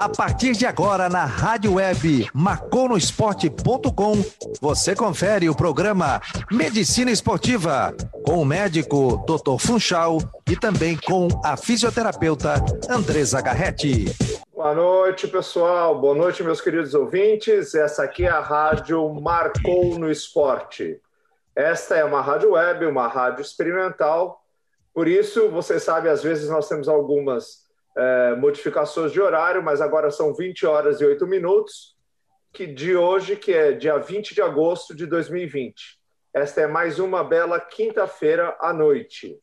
[0.00, 4.24] A partir de agora, na rádio web marconosport.com,
[4.58, 9.58] você confere o programa Medicina Esportiva, com o médico Dr.
[9.60, 10.16] Funchal
[10.50, 12.54] e também com a fisioterapeuta
[12.88, 14.06] Andresa Garretti.
[14.54, 16.00] Boa noite, pessoal.
[16.00, 17.74] Boa noite, meus queridos ouvintes.
[17.74, 20.98] Essa aqui é a rádio Marcou no Esporte.
[21.54, 24.42] Esta é uma rádio web, uma rádio experimental.
[24.94, 30.10] Por isso, você sabe, às vezes nós temos algumas é, modificações de horário, mas agora
[30.10, 31.98] são 20 horas e 8 minutos
[32.52, 36.00] que de hoje, que é dia 20 de agosto de 2020.
[36.34, 39.38] Esta é mais uma bela quinta-feira à noite.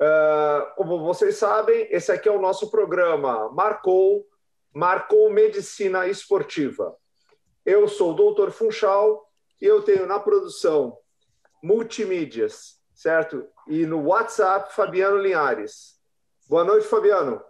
[0.00, 4.26] Uh, como vocês sabem, esse aqui é o nosso programa Marcou,
[4.74, 6.96] Marcou Medicina Esportiva.
[7.64, 9.24] Eu sou o Doutor Funchal
[9.60, 10.98] e eu tenho na produção
[11.62, 13.46] multimídias, certo?
[13.68, 15.91] E no WhatsApp, Fabiano Linhares.
[16.52, 17.40] Boa noite, Fabiano.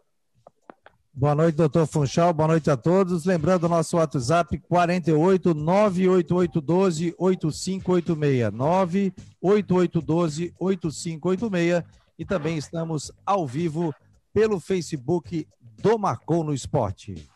[1.12, 2.32] Boa noite, doutor Funchal.
[2.32, 3.24] Boa noite a todos.
[3.24, 11.82] Lembrando o nosso WhatsApp 48 98812 8586 98812 8586
[12.16, 13.92] e também estamos ao vivo
[14.32, 17.28] pelo Facebook do Marcou no Esporte.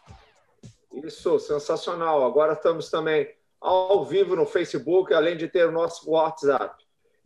[0.93, 2.25] Isso, sensacional.
[2.25, 3.29] Agora estamos também
[3.61, 6.81] ao vivo no Facebook, além de ter o nosso WhatsApp.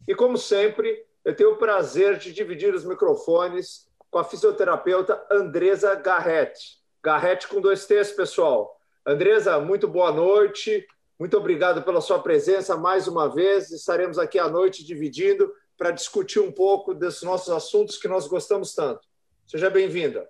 [0.09, 5.95] E como sempre, eu tenho o prazer de dividir os microfones com a fisioterapeuta Andresa
[5.95, 6.79] Garretti.
[7.03, 8.77] Garretti com dois T's, pessoal.
[9.07, 10.85] Andresa, muito boa noite.
[11.19, 13.71] Muito obrigado pela sua presença mais uma vez.
[13.71, 18.75] Estaremos aqui à noite dividindo para discutir um pouco desses nossos assuntos que nós gostamos
[18.75, 19.01] tanto.
[19.47, 20.29] Seja bem-vinda.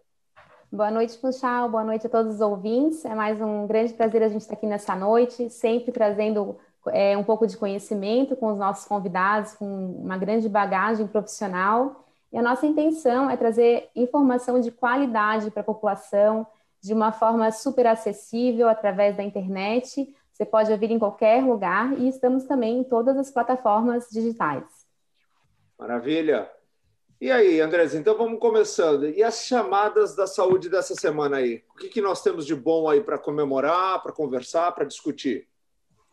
[0.71, 1.69] Boa noite, Funchal.
[1.69, 3.05] Boa noite a todos os ouvintes.
[3.05, 6.57] É mais um grande prazer a gente estar aqui nessa noite, sempre trazendo
[6.89, 12.39] é, um pouco de conhecimento com os nossos convidados, com uma grande bagagem profissional e
[12.39, 16.47] a nossa intenção é trazer informação de qualidade para a população,
[16.81, 20.15] de uma forma super acessível através da internet.
[20.33, 24.65] Você pode ouvir em qualquer lugar e estamos também em todas as plataformas digitais.
[25.79, 26.51] Maravilha!
[27.21, 29.07] E aí, Andrés, então vamos começando.
[29.07, 31.63] E as chamadas da saúde dessa semana aí?
[31.75, 35.47] O que, que nós temos de bom aí para comemorar, para conversar, para discutir?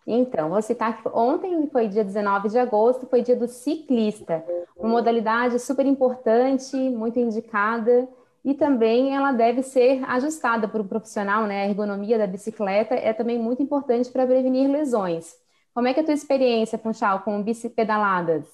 [0.10, 4.42] Então, vou citar que ontem foi dia 19 de agosto, foi dia do ciclista,
[4.78, 8.08] uma modalidade super importante, muito indicada,
[8.46, 11.64] e também ela deve ser ajustada por um profissional, né?
[11.64, 15.36] A ergonomia da bicicleta é também muito importante para prevenir lesões.
[15.74, 18.46] Como é que é a tua experiência, Funchal, com bicipedaladas?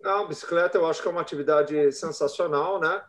[0.00, 3.02] Não, bicicleta eu acho que é uma atividade sensacional, né?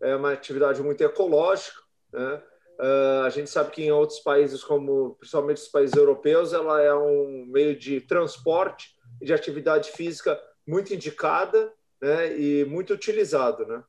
[0.00, 1.80] É uma atividade muito ecológica,
[2.12, 2.40] né?
[2.78, 6.94] Uh, a gente sabe que em outros países, como principalmente os países europeus, ela é
[6.94, 13.66] um meio de transporte e de atividade física muito indicada né, e muito utilizado.
[13.66, 13.82] Né?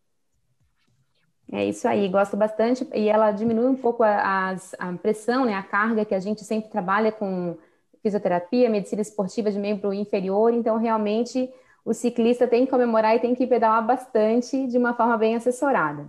[1.52, 2.88] É isso aí, gosto bastante.
[2.94, 6.72] E ela diminui um pouco a, a, pressão, né, a carga que a gente sempre
[6.72, 7.58] trabalha com
[8.02, 10.54] fisioterapia, medicina esportiva de membro inferior.
[10.54, 11.52] Então, realmente,
[11.86, 16.08] o ciclista tem que comemorar e tem que pedalar bastante de uma forma bem assessorada.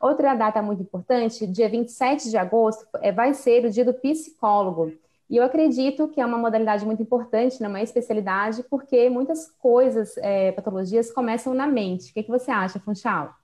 [0.00, 4.92] Outra data muito importante, dia 27 de agosto, é, vai ser o dia do psicólogo.
[5.28, 10.16] E eu acredito que é uma modalidade muito importante, não é especialidade, porque muitas coisas,
[10.18, 12.10] é, patologias, começam na mente.
[12.10, 13.34] O que, que você acha, Funchal?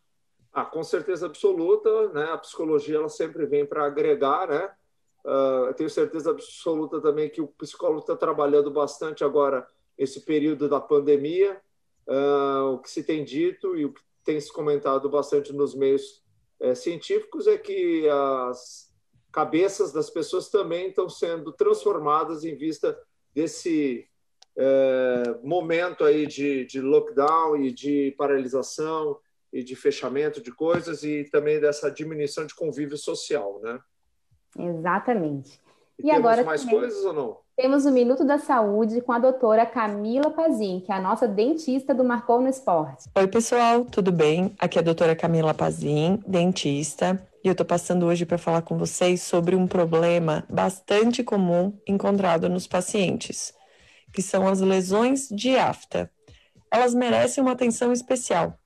[0.53, 2.31] Ah, com certeza absoluta, né?
[2.31, 4.71] A psicologia ela sempre vem para agregar, né?
[5.25, 9.67] Uh, eu tenho certeza absoluta também que o psicólogo está trabalhando bastante agora
[9.99, 11.61] esse período da pandemia.
[12.07, 16.24] Uh, o que se tem dito e o que tem se comentado bastante nos meios
[16.61, 18.93] é, científicos é que as
[19.33, 22.97] cabeças das pessoas também estão sendo transformadas em vista
[23.35, 24.09] desse
[24.57, 29.19] é, momento aí de, de lockdown e de paralisação
[29.53, 33.81] e de fechamento de coisas e também dessa diminuição de convívio social, né?
[34.59, 35.61] Exatamente.
[35.99, 36.79] E, e agora mais também...
[36.79, 37.44] coisas ou não?
[37.57, 41.95] Temos o Minuto da Saúde com a doutora Camila Pazin, que é a nossa dentista
[41.95, 43.09] do Marcou no Esporte.
[43.15, 44.53] Oi, pessoal, tudo bem?
[44.59, 48.77] Aqui é a doutora Camila Pazin, dentista, e eu estou passando hoje para falar com
[48.77, 53.55] vocês sobre um problema bastante comum encontrado nos pacientes,
[54.13, 56.11] que são as lesões de afta.
[56.73, 58.59] Elas merecem uma atenção especial.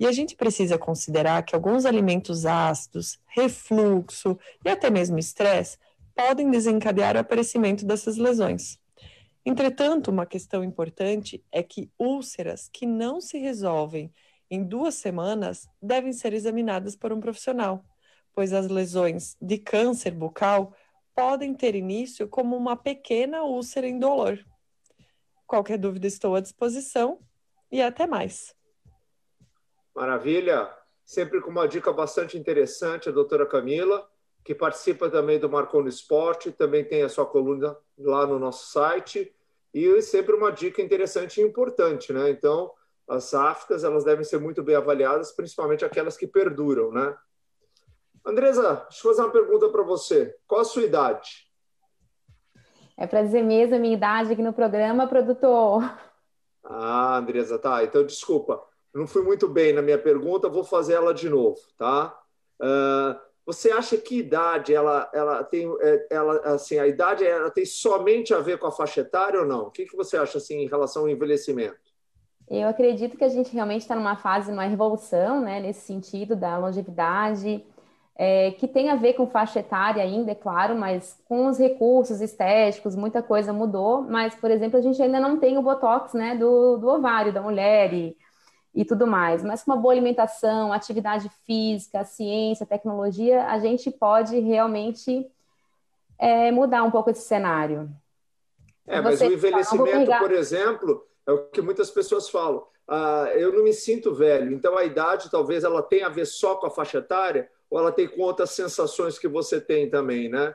[0.00, 5.78] E a gente precisa considerar que alguns alimentos ácidos, refluxo e até mesmo estresse
[6.14, 8.78] podem desencadear o aparecimento dessas lesões.
[9.44, 14.12] Entretanto, uma questão importante é que úlceras que não se resolvem
[14.50, 17.84] em duas semanas devem ser examinadas por um profissional,
[18.34, 20.74] pois as lesões de câncer bucal
[21.14, 24.38] podem ter início como uma pequena úlcera indolor.
[25.46, 27.18] Qualquer dúvida, estou à disposição
[27.70, 28.54] e até mais.
[29.94, 30.70] Maravilha!
[31.04, 34.08] Sempre com uma dica bastante interessante, a doutora Camila.
[34.44, 39.32] Que participa também do Marconi Esporte, também tem a sua coluna lá no nosso site,
[39.72, 42.30] e sempre uma dica interessante e importante, né?
[42.30, 42.72] Então,
[43.08, 47.16] as aftas elas devem ser muito bem avaliadas, principalmente aquelas que perduram, né?
[48.24, 50.36] Andresa, deixa eu fazer uma pergunta para você.
[50.46, 51.50] Qual a sua idade?
[52.96, 55.82] É para dizer mesmo a minha idade aqui no programa, produtor.
[56.62, 57.82] Ah, Andresa, tá.
[57.82, 58.62] Então, desculpa.
[58.94, 62.16] Não fui muito bem na minha pergunta, vou fazer ela de novo, tá?
[62.60, 67.64] Uh, você acha que idade ela, ela tem, é, ela, assim, a idade ela tem
[67.64, 69.62] somente a ver com a faixa etária ou não?
[69.62, 71.92] O que, que você acha assim em relação ao envelhecimento?
[72.48, 76.58] Eu acredito que a gente realmente está numa fase, uma revolução, né, nesse sentido da
[76.58, 77.64] longevidade,
[78.14, 82.20] é, que tem a ver com faixa etária ainda, é claro, mas com os recursos
[82.20, 84.02] estéticos, muita coisa mudou.
[84.02, 87.40] Mas, por exemplo, a gente ainda não tem o botox, né, do, do ovário da
[87.40, 88.16] mulher e,
[88.74, 89.42] e tudo mais.
[89.42, 95.26] Mas com uma boa alimentação, atividade física, ciência, tecnologia, a gente pode realmente
[96.18, 97.88] é, mudar um pouco esse cenário.
[98.86, 102.64] É, mas o envelhecimento, por exemplo, é o que muitas pessoas falam.
[102.88, 106.56] Ah, eu não me sinto velho, então a idade talvez ela tenha a ver só
[106.56, 110.54] com a faixa etária ou ela tem com outras sensações que você tem também, né?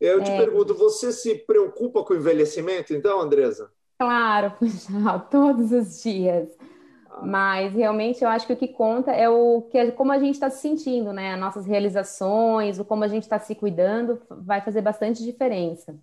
[0.00, 0.22] Eu é.
[0.22, 3.70] te pergunto, você se preocupa com o envelhecimento, então, Andresa?
[3.98, 4.52] Claro,
[5.30, 6.48] todos os dias.
[7.20, 10.48] Mas realmente eu acho que o que conta é o que como a gente está
[10.48, 11.34] se sentindo, né?
[11.34, 15.94] As nossas realizações, o como a gente está se cuidando, vai fazer bastante diferença.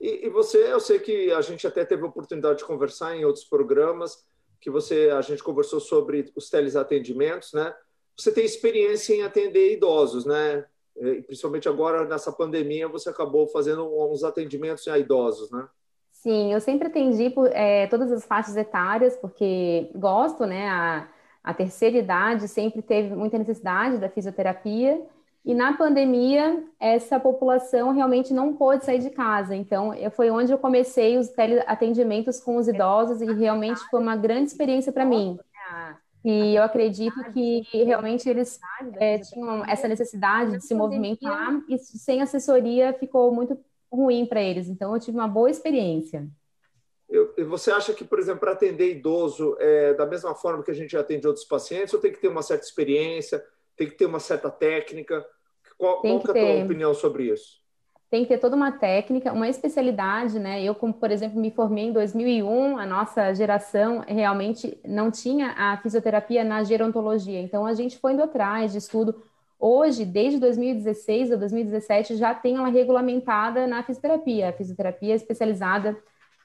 [0.00, 3.24] E, e, você, eu sei que a gente até teve a oportunidade de conversar em
[3.24, 4.26] outros programas,
[4.60, 7.72] que você, a gente conversou sobre os teleatendimentos, né?
[8.16, 10.66] Você tem experiência em atender idosos, né?
[10.96, 15.68] E, principalmente agora nessa pandemia, você acabou fazendo uns atendimentos a idosos, né?
[16.22, 20.68] Sim, eu sempre atendi por é, todas as faixas etárias, porque gosto, né?
[20.68, 21.08] A,
[21.42, 25.04] a terceira idade sempre teve muita necessidade da fisioterapia.
[25.44, 29.56] E na pandemia, essa população realmente não pôde sair de casa.
[29.56, 31.28] Então, foi onde eu comecei os
[31.66, 35.40] atendimentos com os idosos e realmente foi uma grande experiência para mim.
[36.24, 38.60] E eu acredito que realmente eles
[39.00, 43.58] é, tinham essa necessidade de se movimentar e sem assessoria ficou muito
[43.92, 44.68] ruim para eles.
[44.68, 46.26] Então, eu tive uma boa experiência.
[47.08, 50.74] Eu, você acha que, por exemplo, para atender idoso, é da mesma forma que a
[50.74, 53.44] gente atende outros pacientes, ou tem que ter uma certa experiência?
[53.76, 55.24] tem que ter uma certa técnica.
[55.76, 57.60] Qual, qual é a tua opinião sobre isso?
[58.10, 60.62] Tem que ter toda uma técnica, uma especialidade, né?
[60.62, 65.78] Eu, como por exemplo, me formei em 2001, a nossa geração realmente não tinha a
[65.78, 69.22] fisioterapia na gerontologia, então a gente foi indo atrás de estudo.
[69.64, 75.96] Hoje, desde 2016 ou 2017, já tem ela regulamentada na fisioterapia, a fisioterapia especializada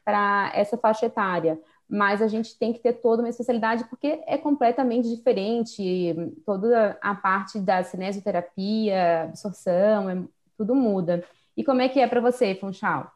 [0.05, 1.59] para essa faixa etária
[1.89, 6.13] mas a gente tem que ter toda uma especialidade porque é completamente diferente,
[6.45, 10.21] toda a parte da cinesioterapia, absorção, é,
[10.57, 11.23] tudo muda.
[11.55, 13.09] E como é que é para você, Funchal?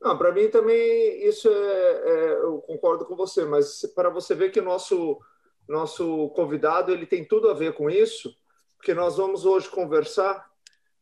[0.00, 4.60] Para mim também isso é, é, eu concordo com você, mas para você ver que
[4.60, 5.20] o nosso
[5.68, 8.34] nosso convidado ele tem tudo a ver com isso,
[8.82, 10.44] porque nós vamos hoje conversar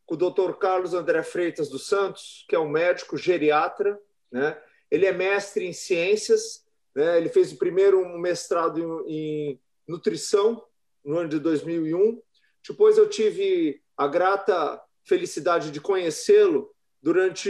[0.05, 0.53] com o Dr.
[0.59, 3.99] Carlos André Freitas dos Santos, que é um médico geriatra,
[4.31, 4.55] né?
[4.91, 6.63] Ele é mestre em ciências
[6.95, 7.17] né?
[7.17, 10.63] Ele fez primeiro um mestrado em, nutrição
[11.03, 12.21] no ano de 2001.
[12.67, 17.49] Depois eu tive a grata felicidade de conhecê-lo durante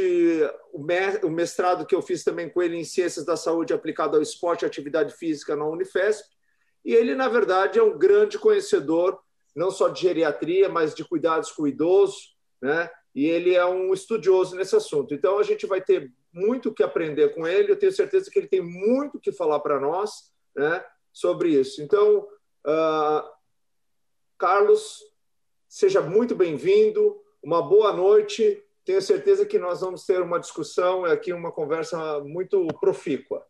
[0.71, 4.61] o mestrado que eu fiz também com ele em Ciências da Saúde aplicado ao esporte
[4.63, 6.23] e atividade física na Unifesp.
[6.85, 9.19] E ele, na verdade, é um grande conhecedor,
[9.55, 12.17] não só de geriatria, mas de cuidados com o idoso,
[12.61, 12.89] né?
[13.13, 15.13] E ele é um estudioso nesse assunto.
[15.13, 17.71] Então, a gente vai ter muito que aprender com ele.
[17.71, 21.81] Eu tenho certeza que ele tem muito que falar para nós né, sobre isso.
[21.81, 22.19] Então,
[22.65, 23.29] uh,
[24.37, 24.99] Carlos,
[25.67, 27.21] seja muito bem-vindo.
[27.43, 28.63] Uma boa noite.
[28.85, 33.45] Tenho certeza que nós vamos ter uma discussão aqui, uma conversa muito profícua.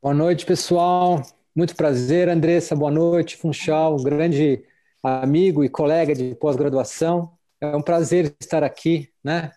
[0.00, 1.22] Boa noite, pessoal.
[1.54, 2.74] Muito prazer, Andressa.
[2.74, 4.64] Boa noite, Funchal, um grande
[5.02, 7.36] amigo e colega de pós-graduação.
[7.60, 9.52] É um prazer estar aqui, né?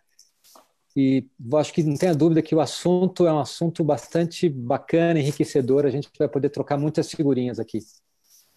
[0.94, 5.86] E acho que não tenha dúvida que o assunto é um assunto bastante bacana, enriquecedor.
[5.86, 7.80] A gente vai poder trocar muitas figurinhas aqui.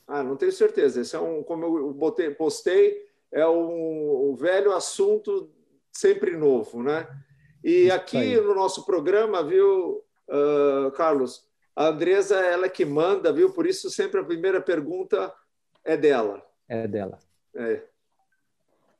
[0.08, 1.00] Ah, não tenho certeza.
[1.00, 5.48] Esse é um, como eu botei, postei, é um, um velho assunto
[5.92, 7.06] sempre novo, né?
[7.62, 11.47] E aqui no nosso programa, viu, uh, Carlos,
[11.78, 13.52] a Andresa ela é que manda, viu?
[13.52, 15.32] Por isso sempre a primeira pergunta
[15.84, 16.44] é dela.
[16.68, 17.20] É dela.
[17.54, 17.84] É.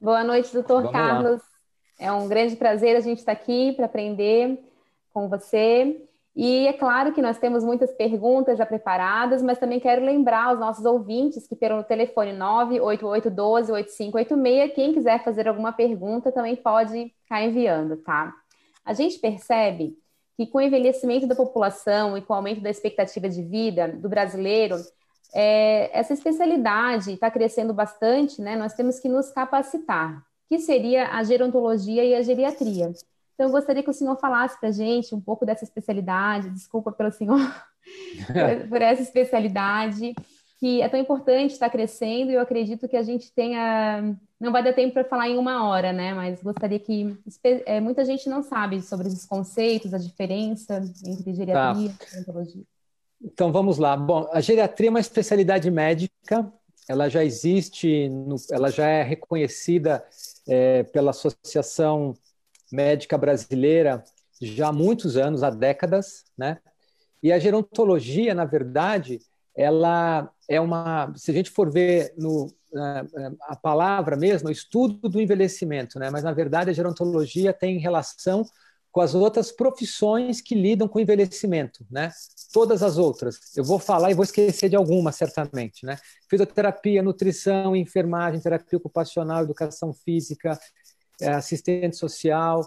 [0.01, 1.41] Boa noite, doutor Vamos Carlos.
[1.41, 1.49] Lá.
[1.99, 4.63] É um grande prazer a gente estar aqui para aprender
[5.13, 6.01] com você.
[6.37, 10.61] E é claro que nós temos muitas perguntas já preparadas, mas também quero lembrar aos
[10.61, 17.97] nossos ouvintes que pelo telefone 988128586, quem quiser fazer alguma pergunta também pode estar enviando,
[17.97, 18.33] tá?
[18.85, 19.99] A gente percebe
[20.39, 24.09] que com o envelhecimento da população e com o aumento da expectativa de vida do
[24.09, 24.77] brasileiro,
[25.35, 28.55] é, essa especialidade está crescendo bastante, né?
[28.55, 32.93] Nós temos que nos capacitar, que seria a gerontologia e a geriatria.
[33.35, 36.93] Então, eu gostaria que o senhor falasse para a gente um pouco dessa especialidade, desculpa
[36.93, 37.41] pelo senhor,
[38.71, 40.15] por essa especialidade,
[40.59, 44.17] que é tão importante, está crescendo, e eu acredito que a gente tenha.
[44.41, 46.13] Não vai dar tempo para falar em uma hora, né?
[46.13, 47.17] Mas gostaria que.
[47.65, 52.05] É, muita gente não sabe sobre os conceitos, a diferença entre geriatria tá.
[52.05, 52.63] e gerontologia.
[53.23, 53.97] Então vamos lá.
[53.97, 56.53] Bom, a geriatria é uma especialidade médica,
[56.89, 60.05] ela já existe, no, ela já é reconhecida
[60.47, 62.15] é, pela Associação
[62.71, 64.03] Médica Brasileira
[64.41, 66.59] já há muitos anos, há décadas, né?
[67.21, 69.21] E a gerontologia, na verdade,
[69.55, 72.51] ela é uma, se a gente for ver no,
[73.43, 76.11] a palavra mesmo, o estudo do envelhecimento, né?
[76.11, 78.45] Mas na verdade a gerontologia tem relação
[78.91, 82.11] com as outras profissões que lidam com envelhecimento, né?
[82.53, 83.39] Todas as outras.
[83.57, 85.99] Eu vou falar e vou esquecer de alguma, certamente, né?
[86.29, 90.59] Fisioterapia, nutrição, enfermagem, terapia ocupacional, educação física,
[91.21, 92.67] é, assistente social,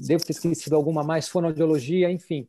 [0.00, 2.46] devo ter esquecido alguma mais, fonoaudiologia, enfim.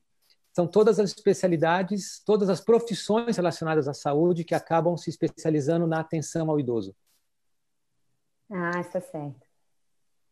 [0.54, 6.00] São todas as especialidades, todas as profissões relacionadas à saúde que acabam se especializando na
[6.00, 6.96] atenção ao idoso.
[8.52, 9.50] Ah, está certo.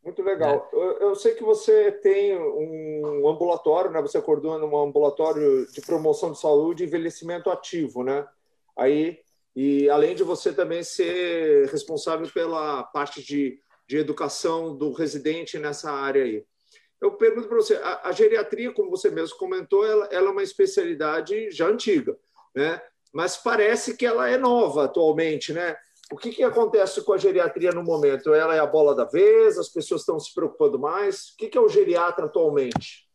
[0.03, 0.69] Muito legal.
[0.71, 0.75] É.
[0.75, 4.01] Eu, eu, sei que você tem um ambulatório, né?
[4.01, 8.25] Você coordena um ambulatório de promoção de saúde e envelhecimento ativo, né?
[8.77, 9.19] Aí,
[9.55, 15.91] e além de você também ser responsável pela parte de, de educação do residente nessa
[15.91, 16.45] área aí.
[17.01, 20.43] Eu pergunto para você, a, a, geriatria, como você mesmo comentou, ela, ela é uma
[20.43, 22.17] especialidade já antiga,
[22.55, 22.81] né?
[23.13, 25.75] Mas parece que ela é nova atualmente, né?
[26.11, 28.33] O que, que acontece com a geriatria no momento?
[28.33, 29.57] Ela é a bola da vez?
[29.57, 31.29] As pessoas estão se preocupando mais?
[31.29, 33.07] O que, que é o geriatra atualmente?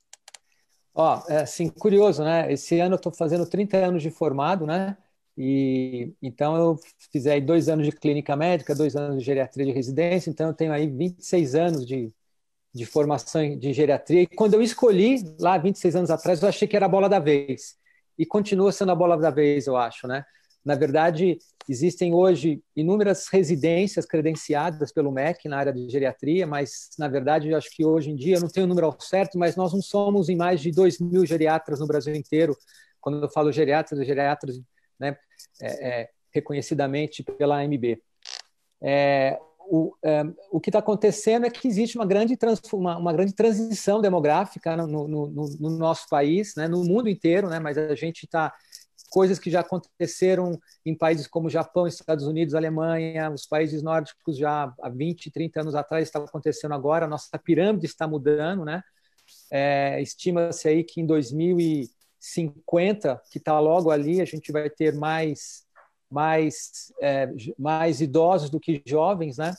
[0.94, 2.52] Ó, é assim, curioso, né?
[2.52, 4.96] Esse ano eu estou fazendo 30 anos de formado, né?
[5.36, 6.78] E então eu
[7.10, 10.54] fiz aí dois anos de clínica médica, dois anos de geriatria de residência, então eu
[10.54, 12.12] tenho aí 26 anos de,
[12.74, 14.22] de formação de geriatria.
[14.22, 17.18] E quando eu escolhi, lá 26 anos atrás, eu achei que era a bola da
[17.18, 17.76] vez.
[18.18, 20.24] E continua sendo a bola da vez, eu acho, né?
[20.64, 21.38] Na verdade,
[21.68, 27.58] existem hoje inúmeras residências credenciadas pelo MEC na área de geriatria, mas, na verdade, eu
[27.58, 30.28] acho que hoje em dia, eu não tenho o número certo, mas nós não somos
[30.28, 32.56] em mais de 2 mil geriatras no Brasil inteiro.
[33.00, 34.60] Quando eu falo geriatras, geriatras
[34.98, 35.16] né,
[35.60, 38.00] é, é, reconhecidamente pela AMB.
[38.80, 39.38] É,
[39.74, 42.36] o, é, o que está acontecendo é que existe uma grande,
[42.74, 47.48] uma, uma grande transição demográfica no, no, no, no nosso país, né, no mundo inteiro,
[47.48, 48.54] né, mas a gente está
[49.08, 54.70] coisas que já aconteceram em países como Japão, Estados Unidos, Alemanha, os países nórdicos já
[54.82, 58.82] há 20, 30 anos atrás está acontecendo agora, a nossa pirâmide está mudando, né?
[59.50, 65.61] É, Estima-se aí que em 2050, que está logo ali, a gente vai ter mais,
[66.12, 67.28] mais, é,
[67.58, 69.54] mais idosos do que jovens, né?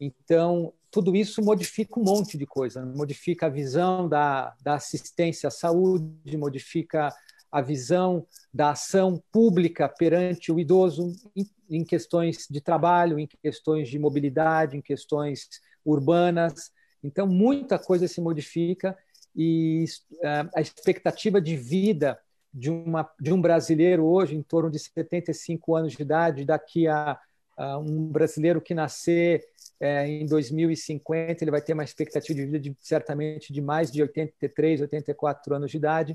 [0.00, 5.50] Então, tudo isso modifica um monte de coisa, modifica a visão da, da assistência à
[5.50, 7.14] saúde, modifica
[7.50, 13.88] a visão da ação pública perante o idoso em, em questões de trabalho, em questões
[13.88, 15.48] de mobilidade, em questões
[15.84, 16.72] urbanas.
[17.02, 18.96] Então, muita coisa se modifica
[19.36, 22.18] e uh, a expectativa de vida
[22.52, 27.18] de, uma, de um brasileiro hoje, em torno de 75 anos de idade, daqui a,
[27.56, 29.44] a um brasileiro que nascer
[29.80, 34.02] é, em 2050, ele vai ter uma expectativa de vida de, certamente de mais de
[34.02, 36.14] 83, 84 anos de idade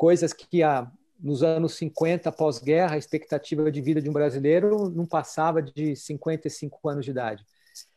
[0.00, 0.90] coisas que há
[1.22, 6.88] nos anos 50, pós-guerra, a expectativa de vida de um brasileiro não passava de 55
[6.88, 7.44] anos de idade.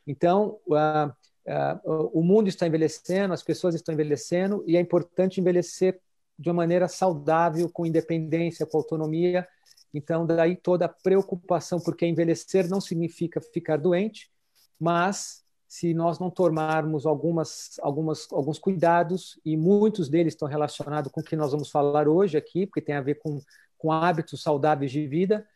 [0.06, 1.08] Então, uh,
[1.48, 5.98] uh, o mundo está envelhecendo, as pessoas estão envelhecendo, e é importante envelhecer
[6.38, 9.48] de uma maneira saudável, com independência, com autonomia.
[9.94, 14.32] Então, daí toda a preocupação, porque envelhecer não significa ficar doente,
[14.80, 21.22] mas se nós não tomarmos algumas, algumas, alguns cuidados, e muitos deles estão relacionados com
[21.22, 23.42] o que nós vamos falar hoje aqui, porque tem a ver com,
[23.78, 25.48] com hábitos saudáveis de vida,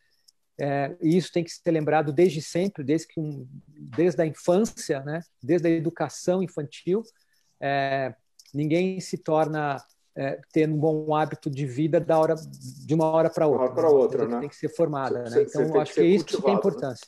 [0.60, 5.01] é, e isso tem que ser lembrado desde sempre, desde, que um, desde a infância,
[5.01, 5.22] né?
[5.41, 7.03] desde a educação infantil.
[7.60, 8.15] É,
[8.53, 9.77] ninguém se torna
[10.17, 13.65] é, tendo um bom hábito de vida da hora, de uma hora para outra.
[13.65, 14.39] Uma hora para outra, né?
[14.39, 15.24] Tem que ser formada.
[15.29, 15.43] Né?
[15.43, 16.57] Então, acho que, que isso que tem né?
[16.57, 17.07] importância.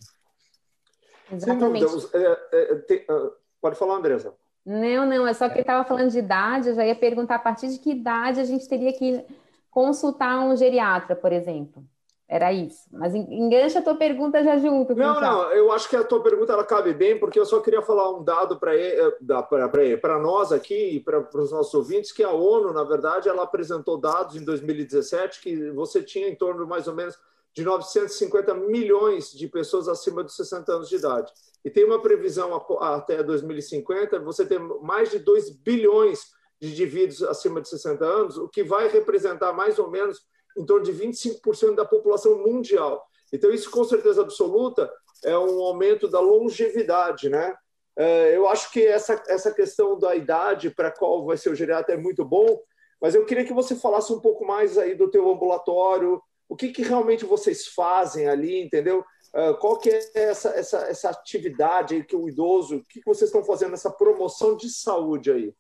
[1.32, 1.90] Exatamente.
[1.90, 2.40] Sem dúvida.
[2.52, 4.34] É, é, tem, uh, pode falar, Andresa.
[4.64, 7.40] Não, não, é só que ele estava falando de idade, eu já ia perguntar a
[7.40, 9.26] partir de que idade a gente teria que
[9.72, 11.84] consultar um geriatra, por exemplo.
[12.32, 12.88] Era isso.
[12.92, 14.94] Mas engancha a tua pergunta já junto.
[14.96, 17.82] Não, não, eu acho que a tua pergunta ela cabe bem, porque eu só queria
[17.82, 22.84] falar um dado para nós aqui e para os nossos ouvintes, que a ONU, na
[22.84, 27.18] verdade, ela apresentou dados em 2017 que você tinha em torno mais ou menos
[27.52, 31.34] de 950 milhões de pessoas acima de 60 anos de idade.
[31.66, 36.28] E tem uma previsão até 2050, você tem mais de 2 bilhões
[36.62, 40.22] de indivíduos acima de 60 anos, o que vai representar mais ou menos
[40.60, 43.08] em torno de 25% da população mundial.
[43.32, 44.92] Então, isso, com certeza absoluta,
[45.24, 47.56] é um aumento da longevidade, né?
[47.98, 51.96] É, eu acho que essa, essa questão da idade para qual vai ser o geriatra
[51.96, 52.62] é muito bom,
[53.02, 56.70] mas eu queria que você falasse um pouco mais aí do teu ambulatório, o que,
[56.70, 59.04] que realmente vocês fazem ali, entendeu?
[59.34, 63.30] É, qual que é essa, essa, essa atividade que o idoso, o que, que vocês
[63.30, 65.54] estão fazendo nessa promoção de saúde aí?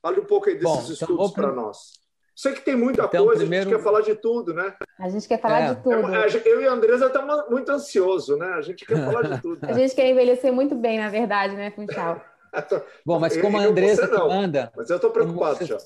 [0.00, 2.03] Fale um pouco aí desses Bom, então estudos para nós.
[2.34, 3.68] Sei que tem muita então, coisa, primeiro...
[3.68, 4.74] a gente quer falar de tudo, né?
[4.98, 5.74] A gente quer falar é.
[5.74, 6.14] de tudo.
[6.44, 8.46] Eu e a Andresa estamos muito ansiosos, né?
[8.54, 9.64] A gente quer falar de tudo.
[9.64, 12.20] a gente quer envelhecer muito bem, na verdade, né, Funchal?
[13.06, 14.72] Bom, mas como a Andresa que manda...
[14.76, 15.78] Mas eu estou preocupado você, já.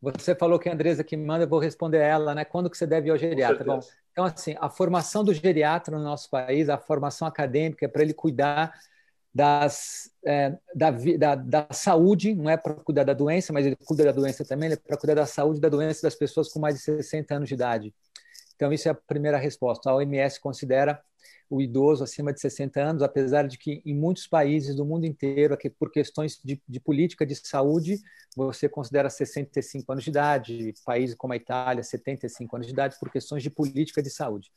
[0.00, 2.44] Você falou que a Andresa que manda, eu vou responder a ela, né?
[2.44, 3.64] Quando que você deve ir ao geriatra?
[3.64, 3.80] Bom,
[4.12, 8.14] então, assim, a formação do geriatra no nosso país, a formação acadêmica é para ele
[8.14, 8.72] cuidar
[9.34, 14.04] das, é, da, da, da, saúde, não é para cuidar da doença, mas ele cuida
[14.04, 16.76] da doença também, ele é para cuidar da saúde da doença das pessoas com mais
[16.76, 17.94] de 60 anos de idade.
[18.56, 19.88] Então, isso é a primeira resposta.
[19.88, 21.00] A OMS considera
[21.50, 25.56] o idoso acima de 60 anos, apesar de que em muitos países do mundo inteiro,
[25.78, 27.98] por questões de, de política de saúde,
[28.36, 33.10] você considera 65 anos de idade, países como a Itália, 75 anos de idade, por
[33.10, 34.50] questões de política de saúde.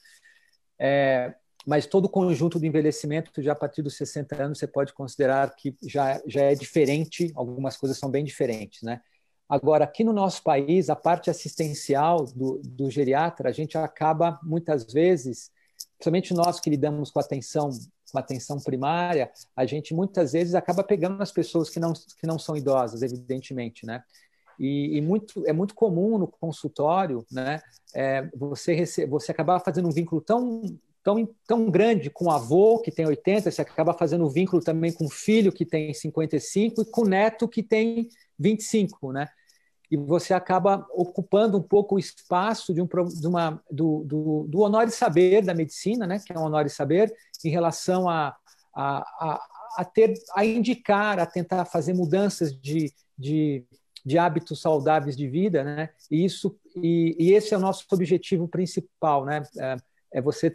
[0.77, 1.33] É,
[1.65, 5.55] mas todo o conjunto do envelhecimento, já a partir dos 60 anos, você pode considerar
[5.55, 9.01] que já, já é diferente, algumas coisas são bem diferentes, né?
[9.47, 14.91] Agora, aqui no nosso país, a parte assistencial do, do geriatra, a gente acaba, muitas
[14.91, 15.51] vezes,
[15.97, 17.69] principalmente nós que lidamos com atenção
[18.11, 22.37] com atenção primária, a gente muitas vezes acaba pegando as pessoas que não, que não
[22.37, 24.03] são idosas, evidentemente, né?
[24.59, 27.61] E, e, muito, é muito comum no consultório né,
[27.95, 30.61] é, você, rece você acabar fazendo um vínculo tão
[31.03, 35.05] tão, tão grande com o avô, que tem 80, você acaba fazendo vínculo também com
[35.05, 39.27] o filho, que tem 55, e com o neto, que tem 25, né?
[39.89, 44.59] E você acaba ocupando um pouco o espaço de um, de uma, do, do, do
[44.59, 46.17] honoris saber da medicina, né?
[46.25, 48.33] que é um honoris saber, em relação a,
[48.73, 49.47] a, a,
[49.79, 53.65] a, ter, a indicar, a tentar fazer mudanças de, de,
[54.05, 55.89] de hábitos saudáveis de vida, né?
[56.09, 59.43] E isso e, e, esse é o nosso objetivo principal, né?
[59.59, 59.75] É,
[60.13, 60.53] é você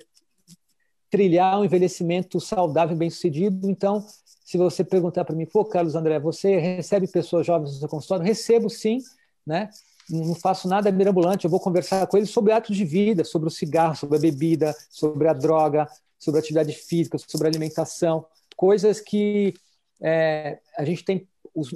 [1.17, 3.71] trilhar um envelhecimento saudável e bem-sucedido.
[3.71, 4.05] Então,
[4.45, 8.23] se você perguntar para mim, pô, Carlos André, você recebe pessoas jovens no seu consultório?
[8.23, 8.99] Recebo sim,
[9.47, 9.71] né?
[10.11, 13.51] Não faço nada mirabolante, eu vou conversar com eles sobre hábitos de vida, sobre o
[13.51, 19.01] cigarro, sobre a bebida, sobre a droga, sobre a atividade física, sobre a alimentação, coisas
[19.01, 19.55] que
[20.03, 21.27] é, a gente tem.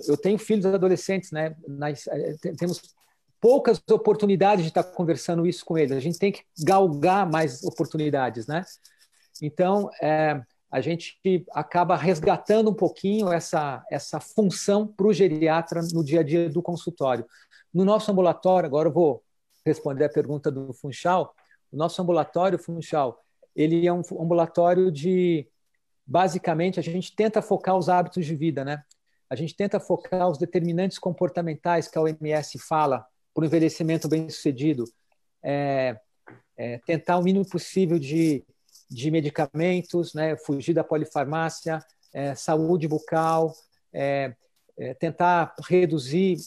[0.07, 1.57] Eu tenho filhos adolescentes, né?
[2.11, 2.83] É, temos
[3.41, 5.93] poucas oportunidades de estar conversando isso com eles.
[5.93, 8.67] A gente tem que galgar mais oportunidades, né?
[9.43, 16.05] Então, é, a gente acaba resgatando um pouquinho essa, essa função para o geriatra no
[16.05, 17.27] dia a dia do consultório.
[17.73, 19.23] No nosso ambulatório, agora eu vou
[19.65, 21.35] responder a pergunta do Funchal,
[21.73, 23.21] o nosso ambulatório, Funchal,
[23.55, 25.47] ele é um ambulatório de,
[26.07, 28.83] basicamente, a gente tenta focar os hábitos de vida, né?
[29.29, 34.85] A gente tenta focar os determinantes comportamentais que a OMS fala para o envelhecimento bem-sucedido,
[35.43, 35.97] é,
[36.57, 38.45] é, tentar o mínimo possível de
[38.91, 41.79] de medicamentos, né, fugir da polifarmácia,
[42.13, 43.55] é, saúde bucal,
[43.93, 44.35] é,
[44.77, 46.39] é, tentar reduzir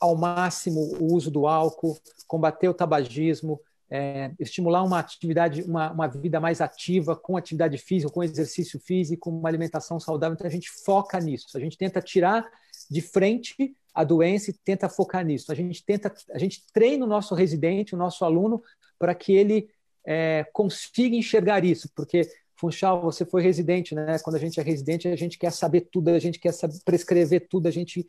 [0.00, 6.06] ao máximo o uso do álcool, combater o tabagismo, é, estimular uma atividade, uma, uma
[6.06, 10.34] vida mais ativa, com atividade física, com exercício físico, uma alimentação saudável.
[10.34, 12.46] Então a gente foca nisso, a gente tenta tirar
[12.90, 15.50] de frente a doença e tenta focar nisso.
[15.50, 18.62] A gente tenta, a gente treina o nosso residente, o nosso aluno,
[18.98, 19.68] para que ele
[20.10, 22.22] é, consiga enxergar isso, porque
[22.56, 24.18] Funchal, você foi residente, né?
[24.20, 27.46] Quando a gente é residente, a gente quer saber tudo, a gente quer saber, prescrever
[27.46, 28.06] tudo, a gente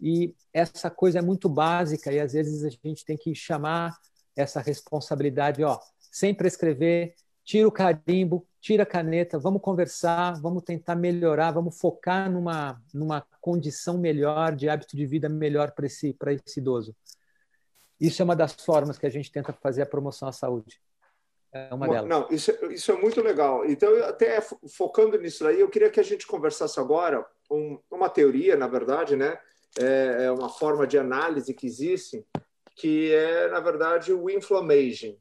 [0.00, 3.98] e essa coisa é muito básica e às vezes a gente tem que chamar
[4.36, 10.94] essa responsabilidade, ó, sem prescrever, tira o carimbo, tira a caneta, vamos conversar, vamos tentar
[10.94, 16.32] melhorar, vamos focar numa numa condição melhor, de hábito de vida melhor para esse para
[16.32, 16.94] esse idoso.
[18.00, 20.80] Isso é uma das formas que a gente tenta fazer a promoção à saúde.
[21.52, 22.08] É uma delas.
[22.08, 23.64] Não, isso, isso é muito legal.
[23.64, 24.40] Então, até
[24.76, 29.16] focando nisso aí, eu queria que a gente conversasse agora um, uma teoria, na verdade,
[29.16, 29.38] né?
[29.78, 32.24] É, é uma forma de análise que existe,
[32.76, 35.16] que é, na verdade, o inflammation.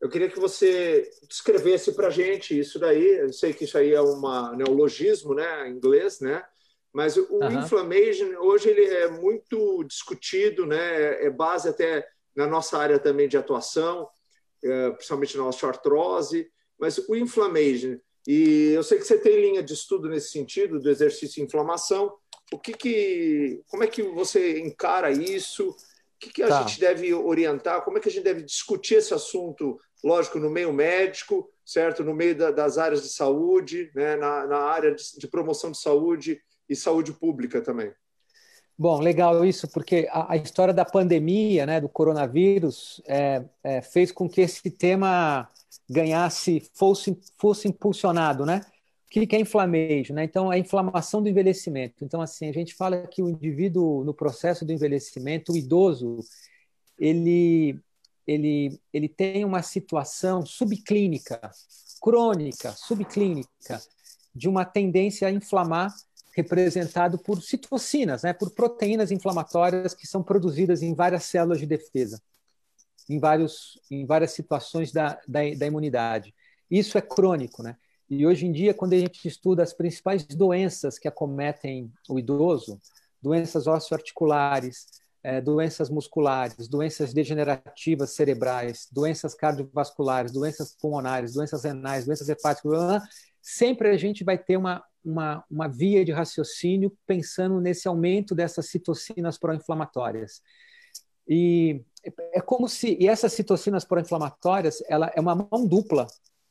[0.00, 3.18] Eu queria que você descrevesse para a gente isso daí.
[3.18, 4.20] Eu sei que isso aí é um
[4.56, 6.44] neologismo, né, em inglês, né?
[6.92, 7.60] Mas o uhum.
[7.60, 11.24] inflammation hoje ele é muito discutido, né?
[11.24, 12.06] É base até
[12.36, 14.21] na nossa área também de atuação, é,
[14.92, 16.50] principalmente na osteoartrose.
[16.78, 20.88] Mas o inflammation e eu sei que você tem linha de estudo nesse sentido do
[20.88, 22.14] exercício de inflamação.
[22.52, 25.70] O que, que como é que você encara isso?
[25.70, 25.74] O
[26.20, 26.62] que, que a tá.
[26.62, 27.82] gente deve orientar?
[27.82, 29.78] Como é que a gente deve discutir esse assunto?
[30.04, 32.04] Lógico, no meio médico, certo?
[32.04, 34.16] No meio da, das áreas de saúde, né?
[34.16, 37.92] na, na área de, de promoção de saúde e saúde pública também.
[38.78, 44.10] Bom, legal isso, porque a, a, história da pandemia, né, do coronavírus, é, é, fez
[44.10, 45.48] com que esse tema
[45.88, 48.62] ganhasse, fosse, fosse impulsionado, né?
[49.06, 50.24] O que é inflamejo, né?
[50.24, 52.02] Então, é a inflamação do envelhecimento.
[52.02, 56.20] Então, assim, a gente fala que o indivíduo, no processo do envelhecimento, o idoso,
[56.98, 57.78] ele,
[58.26, 61.40] ele, ele tem uma situação subclínica,
[62.00, 63.82] crônica, subclínica,
[64.34, 65.94] de uma tendência a inflamar
[66.34, 72.20] representado por citocinas, né, por proteínas inflamatórias que são produzidas em várias células de defesa,
[73.08, 76.34] em, vários, em várias situações da, da, da imunidade.
[76.70, 77.76] Isso é crônico, né?
[78.08, 82.78] E hoje em dia, quando a gente estuda as principais doenças que acometem o idoso,
[83.22, 84.86] doenças osteoarticulares,
[85.22, 93.02] é, doenças musculares, doenças degenerativas cerebrais, doenças cardiovasculares, doenças pulmonares, doenças renais, doenças hepáticas,
[93.40, 98.66] sempre a gente vai ter uma, uma, uma via de raciocínio pensando nesse aumento dessas
[98.66, 100.42] citocinas pró-inflamatórias.
[101.28, 101.82] E
[102.32, 106.06] é como se e essas citocinas pró-inflamatórias ela é uma mão dupla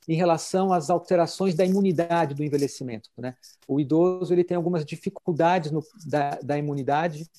[0.07, 3.09] em relação às alterações da imunidade do envelhecimento.
[3.17, 3.35] Né?
[3.67, 7.29] O idoso ele tem algumas dificuldades no, da, da imunidade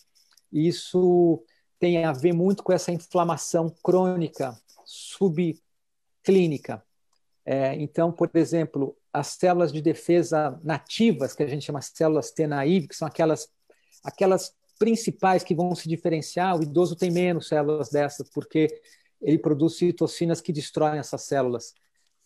[0.52, 1.42] e isso
[1.78, 6.84] tem a ver muito com essa inflamação crônica subclínica.
[7.44, 12.88] É, então, por exemplo, as células de defesa nativas, que a gente chama células TNAIV,
[12.88, 13.48] que são aquelas,
[14.02, 18.68] aquelas principais que vão se diferenciar, o idoso tem menos células dessas, porque
[19.20, 21.74] ele produz citocinas que destroem essas células.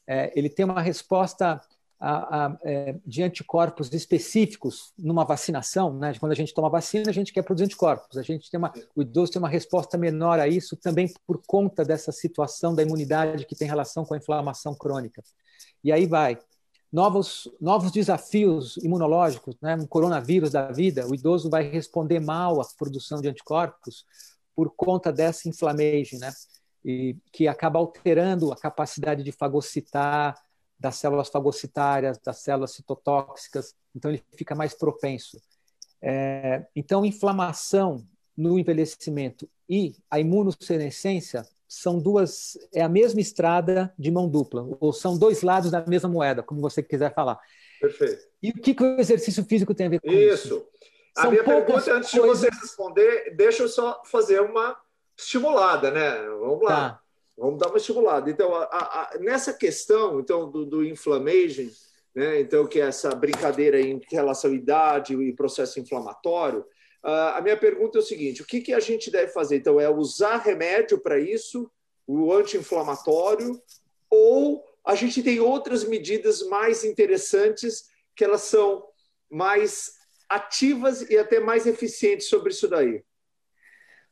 [0.07, 1.61] É, ele tem uma resposta
[1.99, 6.15] a, a, é, de anticorpos específicos numa vacinação, né?
[6.19, 8.17] Quando a gente toma vacina, a gente quer produzir anticorpos.
[8.17, 11.85] A gente tem uma, o idoso tem uma resposta menor a isso também por conta
[11.85, 15.23] dessa situação da imunidade que tem relação com a inflamação crônica.
[15.83, 16.39] E aí vai
[16.93, 19.77] novos, novos desafios imunológicos, né?
[19.77, 24.05] um coronavírus da vida, o idoso vai responder mal à produção de anticorpos
[24.55, 26.33] por conta dessa inflammation, né?
[26.85, 30.41] E que acaba alterando a capacidade de fagocitar
[30.79, 35.41] das células fagocitárias, das células citotóxicas, então ele fica mais propenso.
[36.01, 44.11] É, então, inflamação no envelhecimento e a imunossenescência são duas, é a mesma estrada de
[44.11, 47.39] mão dupla, ou são dois lados da mesma moeda, como você quiser falar.
[47.81, 48.25] Perfeito.
[48.43, 50.47] E o que, que o exercício físico tem a ver com isso?
[50.47, 50.69] Isso.
[51.17, 54.77] A são minha pergunta, antes de você responder, deixa eu só fazer uma
[55.17, 56.23] estimulada, né?
[56.41, 56.91] Vamos lá.
[56.91, 57.01] Tá.
[57.37, 58.31] Vamos dar uma estimulada.
[58.31, 61.69] Então, a, a, nessa questão então do, do inflammation,
[62.15, 62.41] né?
[62.41, 66.65] Então, que é essa brincadeira em relação à idade e processo inflamatório,
[67.07, 69.57] a minha pergunta é o seguinte: o que, que a gente deve fazer?
[69.57, 71.71] Então, é usar remédio para isso,
[72.07, 73.61] o anti-inflamatório,
[74.11, 78.85] ou a gente tem outras medidas mais interessantes que elas são
[79.31, 79.93] mais
[80.29, 83.05] ativas e até mais eficientes sobre isso daí?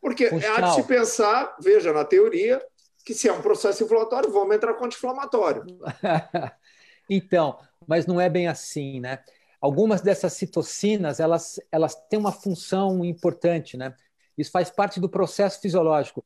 [0.01, 2.65] Porque Puxa, há de se pensar, veja, na teoria,
[3.05, 5.65] que se é um processo inflamatório, vamos entrar com anti-inflamatório.
[7.11, 9.23] então, mas não é bem assim, né?
[9.65, 13.95] Algumas dessas citocinas elas, elas têm uma função importante, né?
[14.37, 16.23] Isso faz parte do processo fisiológico.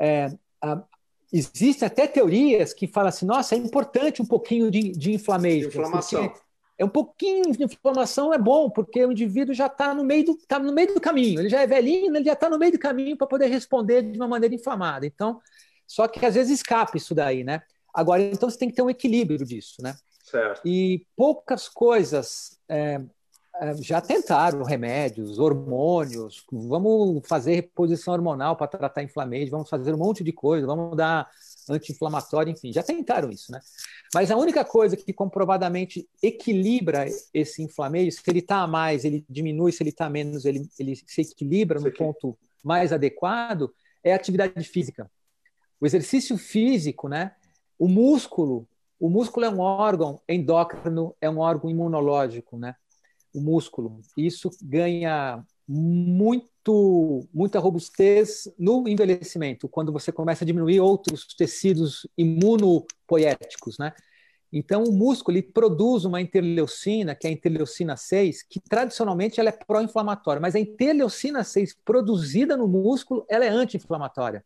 [0.00, 0.82] É, a,
[1.32, 6.34] existem até teorias que falam assim, nossa, é importante um pouquinho de, de inflamação.
[6.76, 10.36] É um pouquinho de inflamação é bom, porque o indivíduo já está no meio do
[10.48, 11.38] tá no meio do caminho.
[11.38, 14.18] Ele já é velhinho, ele já está no meio do caminho para poder responder de
[14.18, 15.06] uma maneira inflamada.
[15.06, 15.40] Então,
[15.86, 17.62] só que às vezes escapa isso daí, né?
[17.94, 19.94] Agora, então você tem que ter um equilíbrio disso, né?
[20.32, 20.62] Certo.
[20.64, 23.02] E poucas coisas é,
[23.60, 29.98] é, já tentaram remédios, hormônios, vamos fazer reposição hormonal para tratar inflamação, vamos fazer um
[29.98, 31.28] monte de coisa, vamos dar
[31.68, 33.60] anti-inflamatório, enfim, já tentaram isso, né?
[34.14, 39.26] Mas a única coisa que comprovadamente equilibra esse inflamação, se ele está a mais, ele
[39.28, 43.70] diminui, se ele está a menos, ele, ele se equilibra no ponto mais adequado,
[44.02, 45.10] é a atividade física.
[45.78, 47.32] O exercício físico, né?
[47.78, 48.66] O músculo,
[49.02, 52.76] o músculo é um órgão endócrino, é um órgão imunológico, né?
[53.34, 54.00] O músculo.
[54.16, 63.76] Isso ganha muito muita robustez no envelhecimento, quando você começa a diminuir outros tecidos imunopoéticos,
[63.76, 63.92] né?
[64.52, 69.48] Então, o músculo ele produz uma interleucina, que é a interleucina 6, que tradicionalmente ela
[69.48, 74.44] é pró-inflamatória, mas a interleucina 6 produzida no músculo, ela é anti-inflamatória.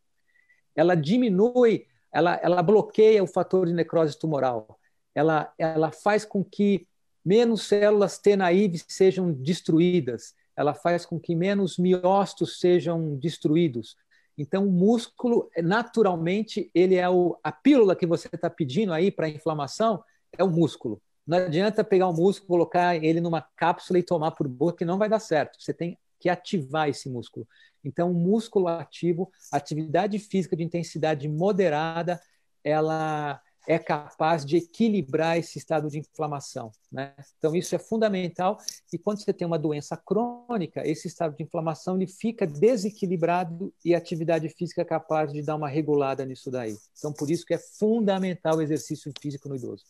[0.75, 1.85] Ela diminui,
[2.17, 4.79] ela, ela bloqueia o fator de necrose tumoral.
[5.13, 6.87] Ela, ela faz com que
[7.23, 10.33] menos células T naíves sejam destruídas.
[10.55, 13.95] Ela faz com que menos miócitos sejam destruídos.
[14.35, 19.29] Então, o músculo, naturalmente, ele é o, a pílula que você está pedindo aí para
[19.29, 20.03] inflamação
[20.35, 20.99] é o músculo.
[21.25, 24.97] Não adianta pegar o músculo, colocar ele numa cápsula e tomar por boca, que não
[24.97, 25.61] vai dar certo.
[25.61, 27.47] Você tem que ativar esse músculo.
[27.83, 32.19] Então, músculo ativo, atividade física de intensidade moderada,
[32.63, 36.71] ela é capaz de equilibrar esse estado de inflamação.
[36.89, 37.13] Né?
[37.37, 38.57] Então, isso é fundamental.
[38.93, 43.93] E quando você tem uma doença crônica, esse estado de inflamação ele fica desequilibrado e
[43.93, 46.77] a atividade física é capaz de dar uma regulada nisso daí.
[46.97, 49.83] Então, por isso que é fundamental o exercício físico no idoso.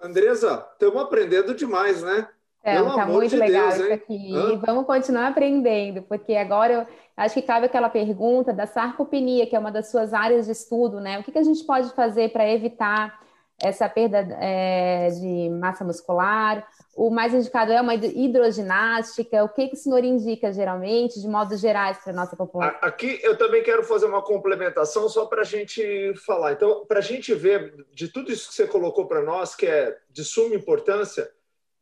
[0.00, 2.28] Andresa, estamos aprendendo demais, né?
[2.66, 4.34] É, tá muito de legal Deus, isso aqui.
[4.34, 4.58] Hã?
[4.58, 9.58] Vamos continuar aprendendo, porque agora eu acho que cabe aquela pergunta da sarcopenia, que é
[9.58, 11.20] uma das suas áreas de estudo, né?
[11.20, 13.20] O que, que a gente pode fazer para evitar
[13.62, 16.66] essa perda é, de massa muscular?
[16.96, 19.44] O mais indicado é uma hidroginástica.
[19.44, 22.80] O que, que o senhor indica geralmente, de modo gerais, para a nossa população?
[22.82, 26.54] Aqui eu também quero fazer uma complementação só para a gente falar.
[26.54, 29.96] Então, para a gente ver de tudo isso que você colocou para nós, que é
[30.10, 31.30] de suma importância,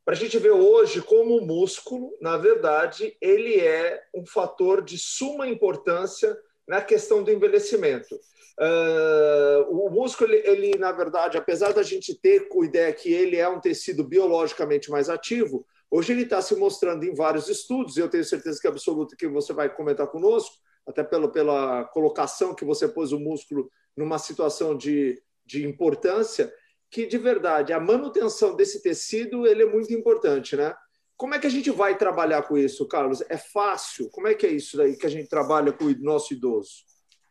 [0.05, 4.99] para a gente ver hoje como o músculo, na verdade, ele é um fator de
[4.99, 6.37] suma importância
[6.69, 8.15] na questão do envelhecimento.
[8.61, 13.37] Uh, o músculo, ele, ele, na verdade, apesar da gente ter a ideia que ele
[13.37, 18.01] é um tecido biologicamente mais ativo, hoje ele está se mostrando em vários estudos, e
[18.01, 22.55] eu tenho certeza que é absoluta que você vai comentar conosco, até pela, pela colocação
[22.55, 26.53] que você pôs o músculo numa situação de, de importância,
[26.95, 30.73] que de verdade a manutenção desse tecido ele é muito importante, né?
[31.17, 33.21] Como é que a gente vai trabalhar com isso, Carlos?
[33.29, 34.09] É fácil?
[34.11, 36.85] Como é que é isso daí que a gente trabalha com o nosso idoso?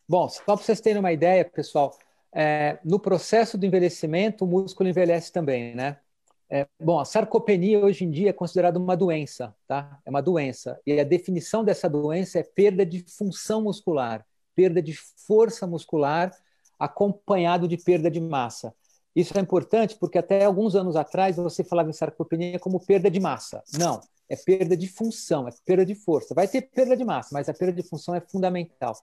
[0.08, 1.98] Bom, só para vocês terem uma ideia, pessoal,
[2.36, 5.98] é, no processo do envelhecimento, o músculo envelhece também, né?
[6.50, 9.98] É, bom, a sarcopenia hoje em dia é considerada uma doença, tá?
[10.06, 10.78] É uma doença.
[10.86, 14.94] E a definição dessa doença é perda de função muscular, perda de
[15.26, 16.32] força muscular
[16.78, 18.76] acompanhado de perda de massa.
[19.16, 23.20] Isso é importante porque até alguns anos atrás você falava em sarcopenia como perda de
[23.20, 23.64] massa.
[23.78, 26.34] Não, é perda de função, é perda de força.
[26.34, 28.96] Vai ter perda de massa, mas a perda de função é fundamental.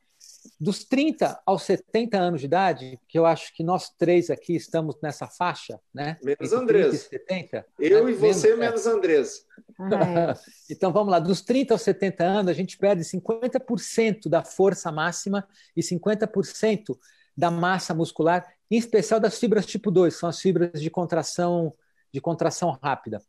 [0.58, 4.96] Dos 30 aos 70 anos de idade, que eu acho que nós três aqui estamos
[5.02, 6.18] nessa faixa, né?
[6.22, 7.02] Menos Andrés.
[7.02, 8.10] 70, eu né?
[8.10, 9.46] e você, menos, menos Andrés.
[9.78, 10.34] Ah, é.
[10.72, 15.46] então vamos lá, dos 30 aos 70 anos, a gente perde 50% da força máxima
[15.76, 16.98] e 50%
[17.36, 21.74] da massa muscular, em especial das fibras tipo 2, são as fibras de contração
[22.12, 23.22] de contração rápida.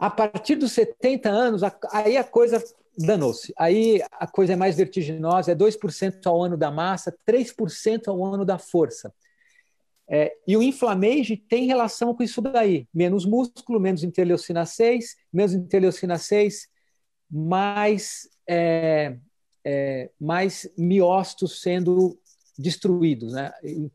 [0.00, 2.62] A partir dos 70 anos, aí a coisa
[2.96, 3.52] danou-se.
[3.58, 8.44] Aí a coisa é mais vertiginosa, é 2% ao ano da massa, 3% ao ano
[8.44, 9.12] da força.
[10.08, 12.86] É, e o inflamage tem relação com isso daí.
[12.94, 16.68] Menos músculo, menos interleucina 6, menos interleucina 6,
[17.30, 19.16] mais, é,
[19.64, 22.18] é, mais miócitos sendo
[22.58, 23.52] destruídos, né?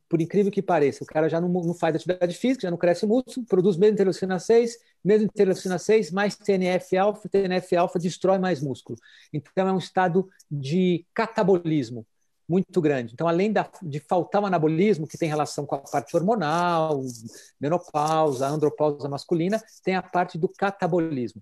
[0.08, 3.06] Por incrível que pareça, o cara já não, não faz atividade física, já não cresce
[3.06, 8.98] músculo, produz menos interleucina 6, menos interleucina 6, mais TNF-alfa, TNF-alfa destrói mais músculo.
[9.34, 12.06] Então é um estado de catabolismo
[12.48, 13.14] muito grande.
[13.14, 17.02] Então, além da, de faltar o anabolismo, que tem relação com a parte hormonal,
[17.60, 21.42] menopausa, andropausa masculina, tem a parte do catabolismo.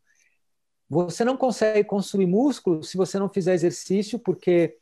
[0.87, 4.77] Você não consegue construir músculo se você não fizer exercício, porque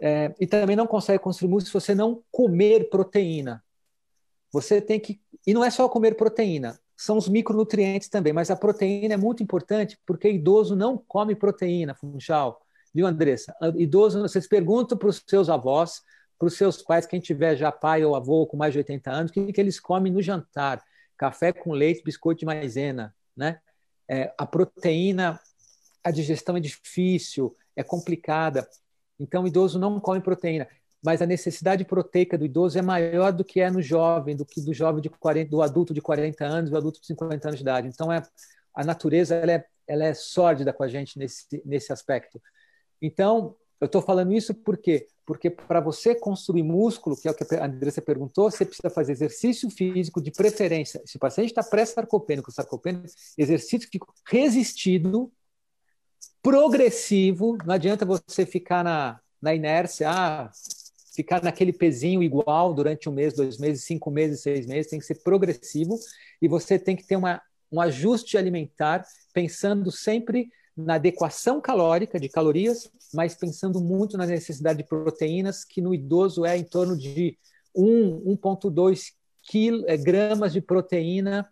[0.00, 3.62] é, e também não consegue construir músculo se você não comer proteína.
[4.52, 5.20] Você tem que.
[5.46, 9.42] E não é só comer proteína, são os micronutrientes também, mas a proteína é muito
[9.42, 12.60] importante porque idoso não come proteína, Funchal.
[12.94, 13.54] Viu, Andressa?
[13.76, 16.02] Idoso, vocês perguntam para os seus avós,
[16.38, 19.30] para os seus pais, quem tiver já pai ou avô com mais de 80 anos,
[19.30, 20.82] o que, que eles comem no jantar?
[21.16, 23.60] Café com leite, biscoito de maisena, né?
[24.08, 25.40] É, a proteína,
[26.02, 28.68] a digestão é difícil, é complicada.
[29.18, 30.68] Então, o idoso não come proteína,
[31.02, 34.60] mas a necessidade proteica do idoso é maior do que é no jovem, do que
[34.60, 37.62] do jovem de 40, do adulto de 40 anos, do adulto de 50 anos de
[37.62, 37.88] idade.
[37.88, 38.22] Então, é,
[38.74, 42.40] a natureza ela é, ela é sórdida com a gente nesse, nesse aspecto.
[43.00, 47.54] Então, eu estou falando isso porque porque para você construir músculo, que é o que
[47.54, 51.00] a Andressa perguntou, você precisa fazer exercício físico de preferência.
[51.06, 53.06] Se o paciente está pré-sarcopênico, sarcopênico,
[53.38, 55.32] exercício físico resistido,
[56.42, 60.50] progressivo, não adianta você ficar na, na inércia, ah,
[61.14, 65.06] ficar naquele pezinho igual durante um mês, dois meses, cinco meses, seis meses, tem que
[65.06, 65.98] ser progressivo
[66.42, 72.28] e você tem que ter uma, um ajuste alimentar pensando sempre na adequação calórica de
[72.28, 77.38] calorias, mas pensando muito na necessidade de proteínas, que no idoso é em torno de
[77.74, 79.12] 1, 1,2
[79.86, 81.48] é, gramas de proteína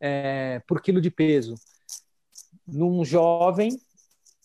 [0.00, 1.54] é, por quilo de peso.
[2.66, 3.78] Num jovem,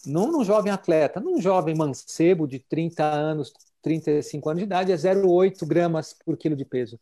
[0.06, 4.96] não num jovem atleta, num jovem mancebo de 30 anos, 35 anos de idade, é
[4.96, 7.00] 0,8 gramas por quilo de peso.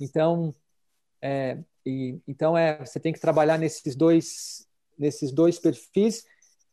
[0.00, 0.54] Então,
[1.20, 4.66] é, e, então é, você tem que trabalhar nesses dois,
[4.98, 6.24] nesses dois perfis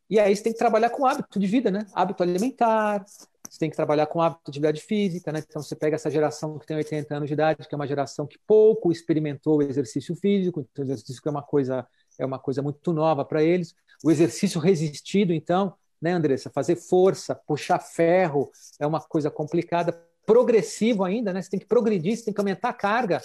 [0.10, 1.88] e aí você tem que trabalhar com hábito de vida, né?
[1.94, 3.04] Hábito alimentar,
[3.50, 5.40] você tem que trabalhar com hábito de atividade física, né?
[5.40, 8.28] Então você pega essa geração que tem 80 anos de idade, que é uma geração
[8.28, 11.88] que pouco experimentou o exercício físico, então o exercício é uma coisa
[12.20, 13.76] é uma coisa muito nova para eles.
[14.04, 19.94] O exercício resistido, então, né, Andressa, fazer força, puxar ferro é uma coisa complicada,
[20.26, 21.42] progressivo ainda, né?
[21.42, 23.22] Você tem que progredir, você tem que aumentar a carga.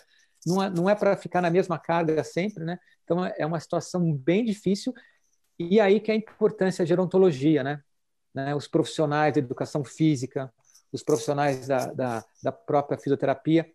[0.46, 2.78] Não é, não é para ficar na mesma carga sempre, né?
[3.04, 4.92] Então é uma situação bem difícil
[5.58, 7.82] e aí que é a importância da gerontologia, né?
[8.34, 8.54] né?
[8.54, 10.52] Os profissionais da educação física,
[10.92, 13.70] os profissionais da, da, da própria fisioterapia,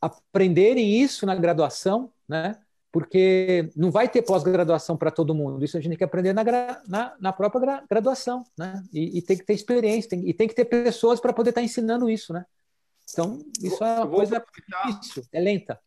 [0.00, 2.58] aprenderem isso na graduação, né?
[2.96, 5.62] Porque não vai ter pós-graduação para todo mundo.
[5.62, 6.42] Isso a gente tem que aprender na,
[6.88, 8.82] na, na própria graduação, né?
[8.90, 11.60] E, e, tem que ter experiência, tem, e tem que ter pessoas para poder estar
[11.60, 12.46] tá ensinando isso, né?
[13.12, 14.42] Então, isso é uma coisa
[14.86, 15.78] difícil, é lenta.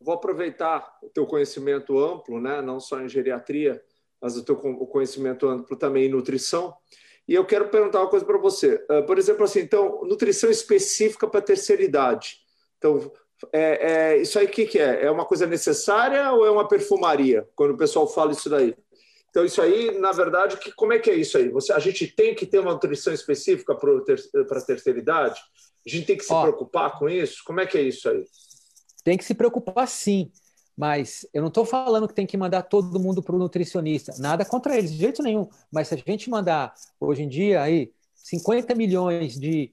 [0.00, 2.62] Vou aproveitar o teu conhecimento amplo, né?
[2.62, 3.82] Não só em geriatria,
[4.18, 6.74] mas o teu conhecimento amplo também em nutrição.
[7.28, 8.82] E eu quero perguntar uma coisa para você.
[8.88, 12.38] Ah, por exemplo, assim, então, nutrição específica para terceira idade.
[12.78, 13.12] Então,
[13.52, 15.04] é, é, isso aí o que, que é?
[15.04, 17.48] É uma coisa necessária ou é uma perfumaria?
[17.54, 18.74] Quando o pessoal fala isso daí.
[19.30, 21.48] Então, isso aí, na verdade, que, como é que é isso aí?
[21.48, 25.40] Você, a gente tem que ter uma nutrição específica para a terceira idade?
[25.84, 27.42] A gente tem que se Ó, preocupar com isso?
[27.44, 28.24] Como é que é isso aí?
[29.02, 30.30] Tem que se preocupar, sim.
[30.76, 34.14] Mas eu não estou falando que tem que mandar todo mundo para o nutricionista.
[34.18, 35.48] Nada contra eles, de jeito nenhum.
[35.70, 39.72] Mas se a gente mandar, hoje em dia, aí, 50 milhões de,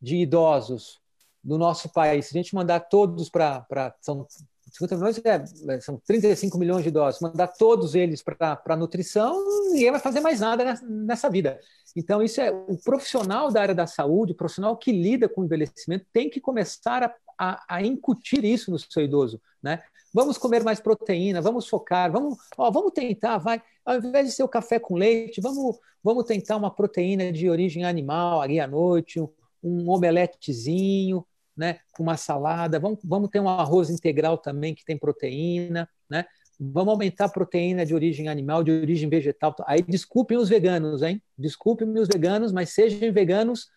[0.00, 1.01] de idosos
[1.44, 3.94] no nosso país, se a gente mandar todos para.
[4.00, 4.26] São
[4.72, 9.36] 50 milhões, é, são 35 milhões de idosos, mandar todos eles para nutrição,
[9.70, 11.60] ninguém vai fazer mais nada nessa, nessa vida.
[11.94, 15.44] Então, isso é o profissional da área da saúde, o profissional que lida com o
[15.44, 19.38] envelhecimento, tem que começar a, a, a incutir isso no seu idoso.
[19.62, 19.82] Né?
[20.12, 24.42] Vamos comer mais proteína, vamos focar, vamos, ó, vamos tentar, vai, ao invés de ser
[24.42, 29.20] o café com leite, vamos, vamos tentar uma proteína de origem animal ali à noite,
[29.20, 29.28] um,
[29.62, 31.24] um omeletezinho,
[31.56, 36.24] né, com uma salada, vamos, vamos ter um arroz integral também que tem proteína, né?
[36.58, 39.54] Vamos aumentar a proteína de origem animal, de origem vegetal.
[39.66, 41.20] Aí desculpem os veganos, hein?
[41.36, 43.68] Desculpem os veganos, mas sejam veganos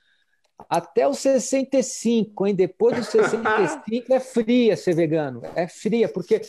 [0.70, 2.56] até os 65, hein?
[2.56, 5.42] Depois dos 65 é fria ser vegano.
[5.56, 6.42] É fria, porque.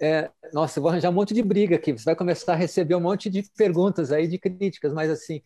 [0.00, 1.92] É, nossa, vou arranjar um monte de briga aqui.
[1.92, 5.40] Você vai começar a receber um monte de perguntas aí, de críticas, mas assim,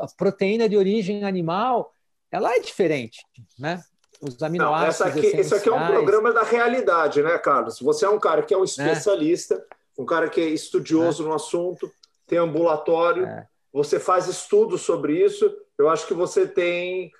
[0.00, 1.92] a proteína de origem animal,
[2.30, 3.24] ela é diferente,
[3.58, 3.82] né?
[4.20, 4.98] Os aminoácidos.
[5.00, 7.80] Não, essa aqui, isso aqui é um programa da realidade, né, Carlos?
[7.80, 10.02] Você é um cara que é um especialista, é.
[10.02, 11.26] um cara que é estudioso é.
[11.26, 11.90] no assunto,
[12.26, 13.46] tem ambulatório, é.
[13.72, 17.10] você faz estudos sobre isso eu acho que você tem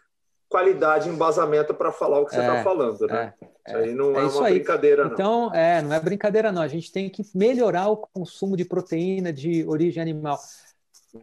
[0.50, 3.32] qualidade, embasamento para falar o que você está é, falando, né?
[3.40, 5.12] É, isso aí não é, é uma brincadeira, não.
[5.12, 6.60] Então, é, não é brincadeira, não.
[6.60, 10.38] A gente tem que melhorar o consumo de proteína de origem animal.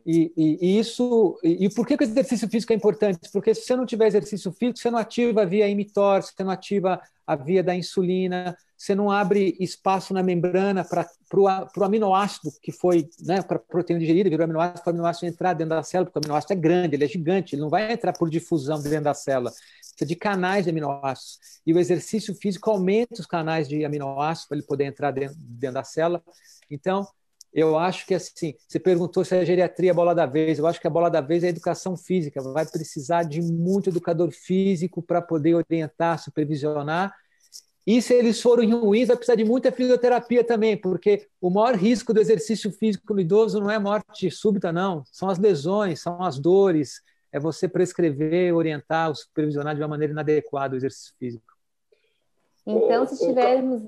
[0.06, 3.30] E, e, isso, e, e, por que, que o exercício físico é importante?
[3.32, 6.52] Porque se você não tiver exercício físico, você não ativa a via mTOR, você não
[6.52, 11.08] ativa a via da insulina, você não abre espaço na membrana para
[11.40, 15.54] o aminoácido que foi, né, para a proteína digerida, virou aminoácido, para o aminoácido entrar
[15.54, 18.14] dentro da célula, porque o aminoácido é grande, ele é gigante, ele não vai entrar
[18.14, 19.52] por difusão dentro da célula.
[19.52, 21.40] Precisa de canais de aminoácidos.
[21.66, 25.74] E o exercício físico aumenta os canais de aminoácidos para ele poder entrar dentro, dentro
[25.74, 26.22] da célula.
[26.70, 27.08] Então,
[27.60, 30.60] eu acho que assim, você perguntou se a geriatria é a bola da vez.
[30.60, 32.42] Eu acho que a bola da vez é a educação física.
[32.42, 37.14] Vai precisar de muito educador físico para poder orientar, supervisionar
[37.88, 42.14] e se eles forem ruins, vai precisar de muita fisioterapia também, porque o maior risco
[42.14, 45.06] do exercício físico no idoso não é morte súbita, não.
[45.10, 47.02] São as lesões, são as dores.
[47.32, 51.54] É você prescrever, orientar, supervisionar de uma maneira inadequada o exercício físico.
[52.66, 53.84] Então, se tivermos.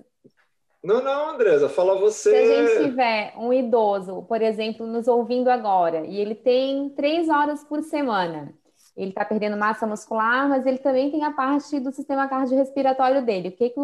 [0.84, 2.32] Não, não, Andresa, fala você.
[2.32, 7.28] Se a gente tiver um idoso, por exemplo, nos ouvindo agora, e ele tem três
[7.28, 8.54] horas por semana,
[8.96, 13.50] ele está perdendo massa muscular, mas ele também tem a parte do sistema cardiorrespiratório dele.
[13.50, 13.80] O que, que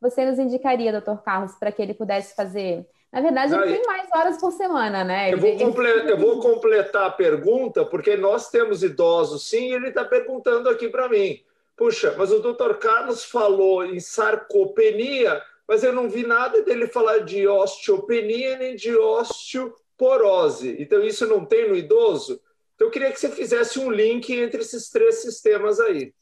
[0.00, 2.86] você nos indicaria, doutor Carlos, para que ele pudesse fazer?
[3.12, 5.32] Na verdade, ele tem mais horas por semana, né?
[5.32, 9.88] Eu vou, completar, eu vou completar a pergunta, porque nós temos idosos, sim, e ele
[9.88, 11.40] está perguntando aqui para mim.
[11.76, 17.18] Puxa, mas o doutor Carlos falou em sarcopenia, mas eu não vi nada dele falar
[17.18, 20.74] de osteopenia nem de osteoporose.
[20.80, 22.40] Então, isso não tem no idoso?
[22.74, 26.12] Então, eu queria que você fizesse um link entre esses três sistemas aí.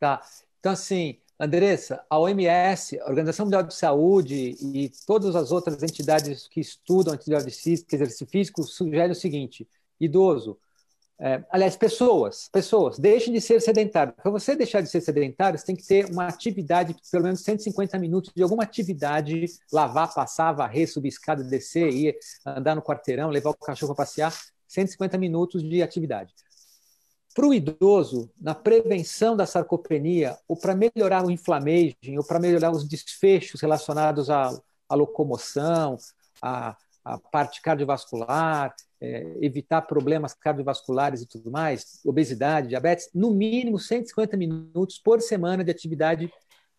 [0.00, 0.22] Tá.
[0.58, 6.48] Então, assim, Andressa, a OMS, a Organização Mundial de Saúde e todas as outras entidades
[6.48, 9.68] que estudam atividade física, exercício físico, sugerem o seguinte:
[10.00, 10.58] idoso,
[11.26, 14.14] é, aliás, pessoas, pessoas, deixem de ser sedentários.
[14.14, 17.98] Para você deixar de ser sedentário, você tem que ter uma atividade, pelo menos 150
[17.98, 23.48] minutos de alguma atividade, lavar, passar, varrer, subir escada, descer, ir andar no quarteirão, levar
[23.48, 24.34] o cachorro para passear,
[24.68, 26.34] 150 minutos de atividade.
[27.34, 32.70] Para o idoso, na prevenção da sarcopenia, ou para melhorar o inflammation, ou para melhorar
[32.70, 34.50] os desfechos relacionados à,
[34.86, 35.96] à locomoção,
[36.42, 43.78] à, à, parte cardiovascular, é, evitar problemas cardiovasculares e tudo mais, obesidade, diabetes, no mínimo
[43.78, 46.32] 150 minutos por semana de atividade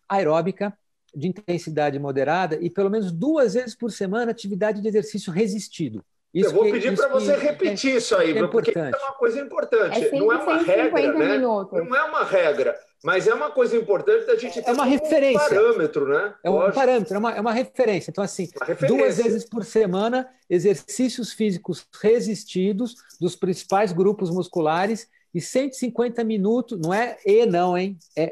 [0.08, 0.76] aeróbica
[1.14, 6.04] de intensidade moderada e pelo menos duas vezes por semana atividade de exercício resistido.
[6.36, 9.40] Isso eu vou pedir para você repetir é, isso aí, é porque é uma coisa
[9.40, 10.04] importante.
[10.04, 11.38] É não é uma regra, né?
[11.38, 11.78] Minutos.
[11.82, 15.40] Não é uma regra, mas é uma coisa importante da gente ter é uma referência.
[15.40, 16.34] um parâmetro, né?
[16.44, 16.74] É um Lógico.
[16.74, 18.10] parâmetro, é uma, é uma referência.
[18.10, 18.50] Então, assim,
[18.86, 26.92] duas vezes por semana, exercícios físicos resistidos dos principais grupos musculares e 150 minutos, não
[26.92, 27.98] é E não, hein?
[28.14, 28.30] É,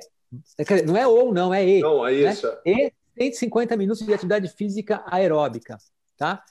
[0.59, 1.80] é não é ou não, é E.
[1.80, 2.32] Não, é né?
[2.32, 2.46] isso.
[2.46, 2.90] Né?
[3.16, 5.78] E 150 minutos de atividade física aeróbica,
[6.18, 6.42] tá?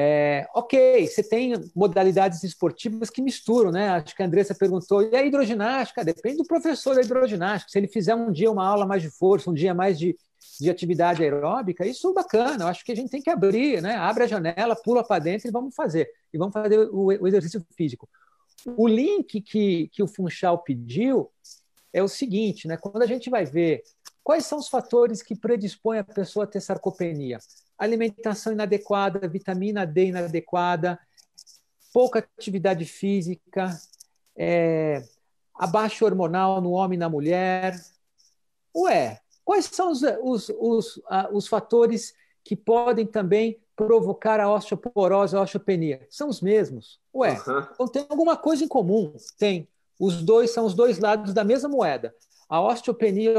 [0.00, 3.88] É, ok, você tem modalidades esportivas que misturam, né?
[3.88, 6.04] Acho que a Andressa perguntou, e a hidroginástica?
[6.04, 7.72] Depende do professor da hidroginástica.
[7.72, 10.16] Se ele fizer um dia uma aula mais de força, um dia mais de,
[10.60, 12.62] de atividade aeróbica, isso é bacana.
[12.62, 13.96] Eu acho que a gente tem que abrir, né?
[13.96, 16.08] Abre a janela, pula para dentro e vamos fazer.
[16.32, 18.08] E vamos fazer o, o exercício físico.
[18.76, 21.28] O link que, que o Funchal pediu
[21.92, 22.76] é o seguinte, né?
[22.76, 23.82] Quando a gente vai ver
[24.22, 27.40] quais são os fatores que predispõem a pessoa a ter sarcopenia,
[27.78, 30.98] alimentação inadequada, vitamina D inadequada,
[31.92, 33.78] pouca atividade física,
[34.36, 35.02] é,
[35.54, 37.80] abaixo hormonal no homem e na mulher.
[38.76, 41.00] Ué, quais são os, os, os,
[41.32, 42.14] os fatores
[42.44, 46.06] que podem também provocar a osteoporose, a osteopenia?
[46.10, 47.00] São os mesmos.
[47.14, 47.66] Ué, uhum.
[47.72, 49.14] então tem alguma coisa em comum?
[49.38, 49.68] Tem.
[49.98, 52.14] Os dois são os dois lados da mesma moeda.
[52.48, 53.34] A osteopenia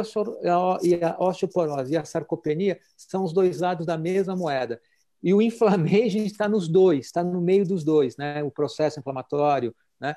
[0.83, 4.79] e a osteoporose e a sarcopenia são os dois lados da mesma moeda.
[5.21, 8.43] E o inflammation está nos dois, está no meio dos dois, né?
[8.43, 9.75] o processo inflamatório.
[9.99, 10.15] Né?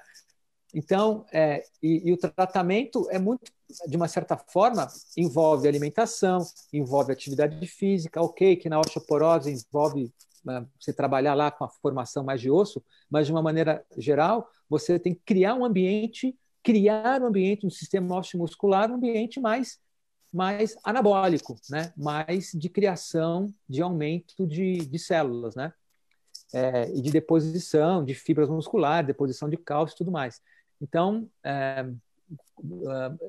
[0.74, 3.50] Então, é, e, e, o tratamento é muito,
[3.86, 4.86] de uma certa forma,
[5.16, 6.40] envolve alimentação,
[6.72, 10.12] envolve atividade física, ok, que na osteoporose envolve
[10.44, 14.48] né, você trabalhar lá com a formação mais de osso, mas de uma maneira geral,
[14.68, 19.78] você tem que criar um ambiente criar um ambiente, um sistema muscular, um ambiente mais,
[20.32, 21.92] mais anabólico, né?
[21.96, 25.72] mais de criação, de aumento de, de células, né?
[26.54, 30.40] É, e de deposição de fibras musculares, deposição de cálcio e tudo mais.
[30.80, 31.86] Então, é,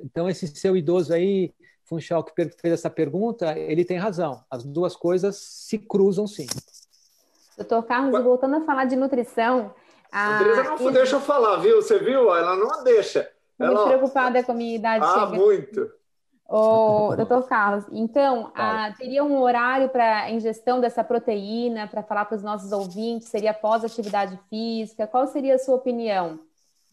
[0.04, 1.54] então esse seu idoso aí,
[1.86, 4.44] Funchal, que fez essa pergunta, ele tem razão.
[4.50, 6.48] As duas coisas se cruzam, sim.
[7.56, 9.74] Doutor Carlos, voltando a falar de nutrição,
[10.14, 11.82] a Andresa não deixa eu falar, viu?
[11.82, 12.36] Você viu?
[12.36, 13.30] Ela não deixa.
[13.60, 13.88] Muito ela...
[13.88, 15.04] preocupada com a minha idade.
[15.04, 15.28] Ah, chega...
[15.28, 15.92] muito.
[16.48, 22.36] Ô, doutor Carlos, então, a, teria um horário para ingestão dessa proteína, para falar para
[22.36, 23.30] os nossos ouvintes?
[23.30, 25.08] Seria pós-atividade física?
[25.08, 26.40] Qual seria a sua opinião?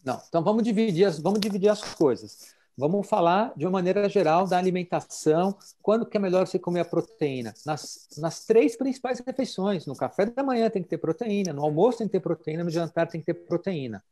[0.03, 2.55] Não, então vamos dividir as, vamos dividir as coisas.
[2.77, 6.85] Vamos falar de uma maneira geral da alimentação, quando que é melhor você comer a
[6.85, 7.53] proteína?
[7.65, 9.85] Nas, nas três principais refeições.
[9.85, 12.69] No café da manhã tem que ter proteína, no almoço tem que ter proteína, no
[12.69, 14.03] jantar tem que ter proteína.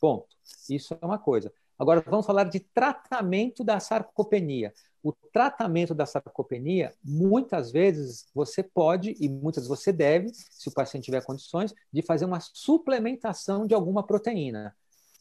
[0.00, 0.28] Ponto.
[0.70, 1.52] Isso é uma coisa.
[1.78, 4.72] Agora vamos falar de tratamento da sarcopenia.
[5.02, 11.04] O tratamento da sarcopenia, muitas vezes você pode e muitas você deve, se o paciente
[11.04, 14.74] tiver condições, de fazer uma suplementação de alguma proteína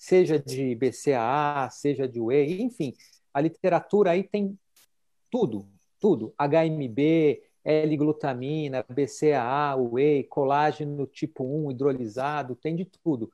[0.05, 2.93] seja de BCAA, seja de whey, enfim,
[3.33, 4.55] a literatura aí tem
[5.31, 5.67] tudo,
[5.99, 13.31] tudo, HMB, L-glutamina, BCAA, whey, colágeno tipo 1 hidrolisado, tem de tudo.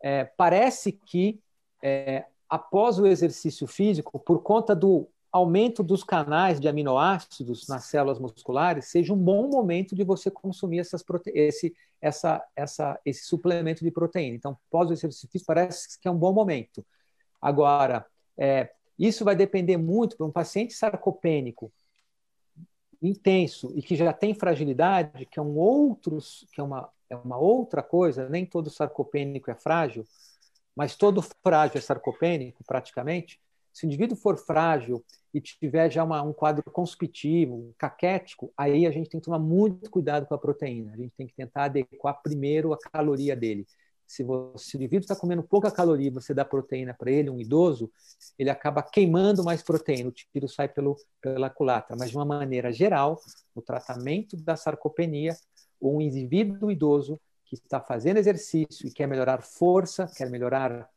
[0.00, 1.40] É, parece que
[1.82, 8.18] é, após o exercício físico, por conta do aumento dos canais de aminoácidos nas células
[8.18, 11.30] musculares, seja um bom momento de você consumir essas prote...
[11.30, 14.36] esse, essa, essa, esse suplemento de proteína.
[14.36, 16.84] Então, pós exercício físico, parece que é um bom momento.
[17.40, 18.04] Agora,
[18.36, 21.72] é, isso vai depender muito para um paciente sarcopênico
[23.00, 26.18] intenso e que já tem fragilidade, que é um outro,
[26.52, 30.04] que é uma, é uma outra coisa, nem todo sarcopênico é frágil,
[30.76, 33.40] mas todo frágil é sarcopênico, praticamente.
[33.72, 38.90] Se o indivíduo for frágil e tiver já uma, um quadro conspitivo, caquético, aí a
[38.90, 40.92] gente tem que tomar muito cuidado com a proteína.
[40.92, 43.66] A gente tem que tentar adequar primeiro a caloria dele.
[44.06, 47.38] Se, você, se o indivíduo está comendo pouca caloria você dá proteína para ele, um
[47.38, 47.92] idoso,
[48.36, 51.94] ele acaba queimando mais proteína, o tiro sai pelo, pela culatra.
[51.96, 53.20] Mas, de uma maneira geral,
[53.54, 55.36] o tratamento da sarcopenia,
[55.80, 60.88] um indivíduo idoso que está fazendo exercício e quer melhorar força, quer melhorar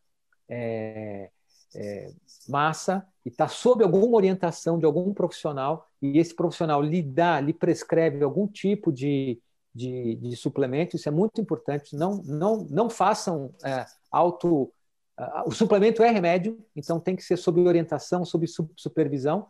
[0.49, 1.29] é,
[1.75, 2.11] é,
[2.47, 7.53] massa e está sob alguma orientação de algum profissional e esse profissional lhe dá, lhe
[7.53, 9.41] prescreve algum tipo de,
[9.73, 11.95] de, de suplemento, isso é muito importante.
[11.95, 14.71] Não, não, não façam é, auto.
[15.17, 18.45] Uh, o suplemento é remédio, então tem que ser sob orientação, sob
[18.75, 19.47] supervisão.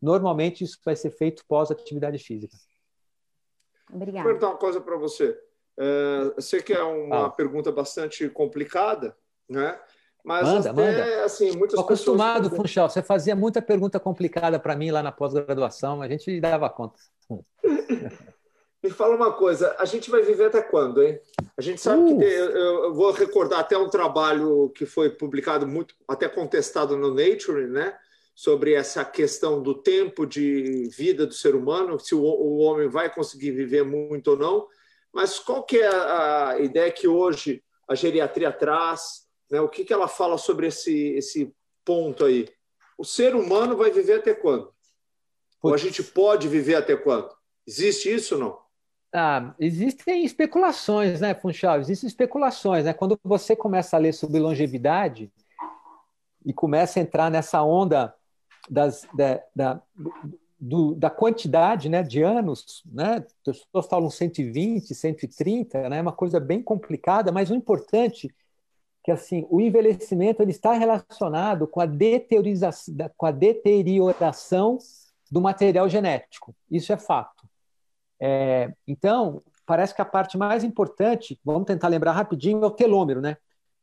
[0.00, 2.56] Normalmente isso vai ser feito pós atividade física.
[3.92, 4.24] Obrigada.
[4.24, 5.36] Vou perguntar uma coisa para você.
[5.76, 7.30] Eu sei que é uma ah.
[7.30, 9.16] pergunta bastante complicada,
[9.48, 9.78] né?
[10.26, 11.24] Mas manda, até, manda.
[11.24, 12.56] assim, muitas Estou acostumado, pessoas...
[12.56, 12.90] Funchal.
[12.90, 16.98] Você fazia muita pergunta complicada para mim lá na pós-graduação, a gente dava conta.
[18.82, 21.20] Me fala uma coisa, a gente vai viver até quando, hein?
[21.56, 22.06] A gente sabe uh.
[22.06, 27.14] que tem, eu vou recordar até um trabalho que foi publicado muito, até contestado no
[27.14, 27.96] Nature, né?
[28.34, 33.14] Sobre essa questão do tempo de vida do ser humano, se o, o homem vai
[33.14, 34.66] conseguir viver muito ou não.
[35.14, 39.25] Mas qual que é a ideia que hoje a geriatria traz?
[39.50, 39.60] Né?
[39.60, 42.48] O que, que ela fala sobre esse, esse ponto aí?
[42.98, 44.72] O ser humano vai viver até quando?
[45.62, 47.34] Ou a gente pode viver até quando?
[47.66, 48.66] Existe isso ou não?
[49.12, 51.80] Ah, existem especulações, né, Funchal?
[51.80, 52.92] Existem especulações, né?
[52.92, 55.32] Quando você começa a ler sobre longevidade
[56.44, 58.14] e começa a entrar nessa onda
[58.68, 59.82] das, da, da,
[60.58, 63.24] do, da quantidade né, de anos, né?
[63.46, 65.98] As pessoas falam 120, 130, né?
[65.98, 68.32] É uma coisa bem complicada, mas o importante
[69.06, 71.86] que assim o envelhecimento ele está relacionado com a
[73.16, 74.78] com a deterioração
[75.30, 76.52] do material genético.
[76.68, 77.48] Isso é fato.
[78.18, 83.20] É, então, parece que a parte mais importante, vamos tentar lembrar rapidinho, é o telômero,
[83.20, 83.36] né?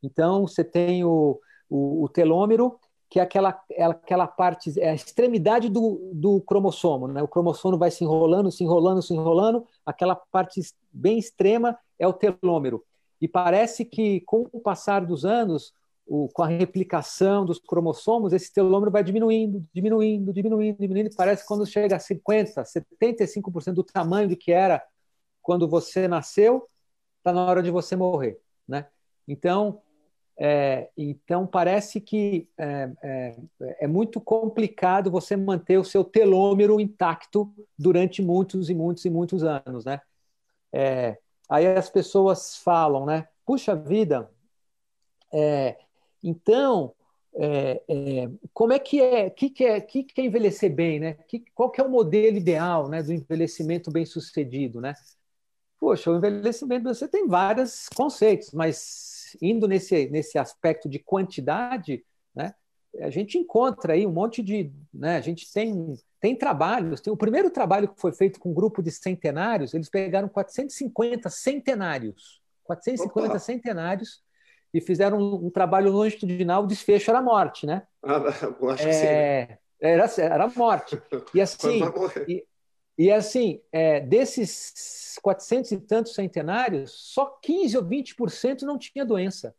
[0.03, 2.77] Então, você tem o, o, o telômero,
[3.09, 7.23] que é aquela, é aquela parte, é a extremidade do, do cromossomo, né?
[7.23, 10.59] O cromossomo vai se enrolando, se enrolando, se enrolando, aquela parte
[10.91, 12.83] bem extrema é o telômero.
[13.23, 15.73] E parece que, com o passar dos anos,
[16.05, 21.15] o, com a replicação dos cromossomos, esse telômero vai diminuindo, diminuindo, diminuindo, diminuindo.
[21.15, 24.85] Parece que quando chega a 50%, 75% do tamanho de que era
[25.41, 26.67] quando você nasceu,
[27.19, 28.41] está na hora de você morrer.
[28.67, 28.87] Né?
[29.25, 29.81] Então,
[30.37, 33.35] é, então parece que é, é,
[33.79, 39.45] é, muito complicado você manter o seu telômero intacto durante muitos e muitos e muitos
[39.45, 39.85] anos.
[39.85, 40.01] Né?
[41.49, 43.27] Aí as pessoas falam, né?
[43.45, 44.29] Puxa vida,
[45.33, 45.77] é,
[46.23, 46.93] então,
[47.35, 51.13] é, é, como é que é, que, que é, que, que é envelhecer bem, né?
[51.27, 54.93] Que, qual que é o modelo ideal, né, do envelhecimento bem sucedido, né?
[55.79, 62.53] Poxa, o envelhecimento você tem vários conceitos, mas indo nesse nesse aspecto de quantidade, né?
[62.99, 65.17] A gente encontra aí um monte de, né?
[65.17, 68.81] A gente tem tem trabalhos, tem o primeiro trabalho que foi feito com um grupo
[68.81, 73.39] de centenários, eles pegaram 450 centenários, 450 Opa.
[73.39, 74.23] centenários
[74.73, 77.83] e fizeram um, um, trabalho longitudinal, o desfecho era a morte, né?
[78.01, 78.23] Ah,
[78.61, 79.05] eu acho é, que sim.
[79.05, 79.57] Né?
[79.81, 81.01] Era, era a morte.
[81.33, 81.81] E assim,
[82.25, 82.45] e,
[82.97, 89.53] e, assim é, desses 400 e tantos centenários, só 15 ou 20% não tinha doença.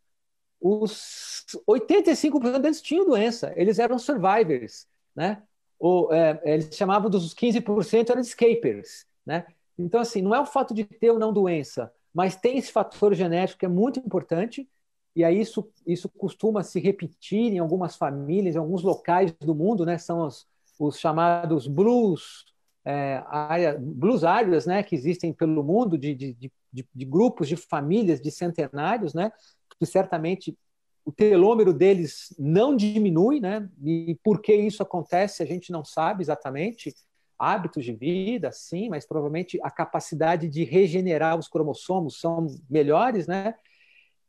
[0.59, 5.41] Os 85% deles tinham doença, eles eram survivors, né?
[5.79, 9.45] ou, é, eles chamavam dos 15% eram escapers, né?
[9.77, 13.13] Então, assim, não é o fato de ter ou não doença, mas tem esse fator
[13.13, 14.67] genético que é muito importante,
[15.15, 19.85] e aí isso, isso costuma se repetir em algumas famílias, em alguns locais do mundo,
[19.85, 19.97] né?
[19.97, 20.45] São os,
[20.79, 22.45] os chamados blues,
[22.83, 24.83] é, área, blues áreas, né?
[24.83, 26.51] Que existem pelo mundo de, de, de,
[26.93, 29.31] de grupos de famílias de centenários, né?
[29.79, 30.57] Que certamente
[31.05, 33.69] o telômero deles não diminui, né?
[33.83, 36.93] E por que isso acontece, a gente não sabe exatamente.
[37.37, 43.53] Hábitos de vida, sim, mas provavelmente a capacidade de regenerar os cromossomos são melhores, né?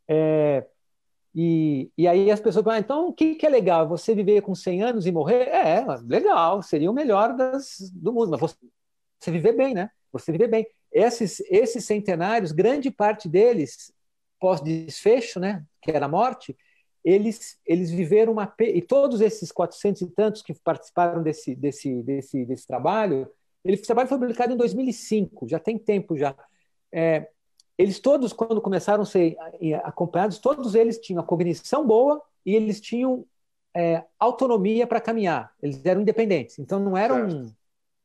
[0.08, 0.66] É,
[1.38, 3.86] e, e aí as pessoas falam, ah, então o que, que é legal?
[3.88, 5.48] Você viver com 100 anos e morrer?
[5.48, 8.56] É, legal, seria o melhor das, do mundo, mas você,
[9.20, 9.90] você viver bem, né?
[10.12, 10.66] Você viver bem.
[10.90, 13.92] Esses, esses centenários, grande parte deles,
[14.38, 16.56] pós-desfecho, né, que era a morte,
[17.04, 18.52] eles, eles viveram uma.
[18.58, 23.30] E todos esses 400 e tantos que participaram desse, desse, desse, desse trabalho,
[23.64, 26.34] ele, esse trabalho foi publicado em 2005, já tem tempo já.
[26.92, 27.28] É,
[27.78, 29.36] eles todos, quando começaram a ser
[29.84, 33.24] acompanhados, todos eles tinham a cognição boa e eles tinham
[33.76, 35.54] é, autonomia para caminhar.
[35.62, 36.58] Eles eram independentes.
[36.58, 37.52] Então não eram,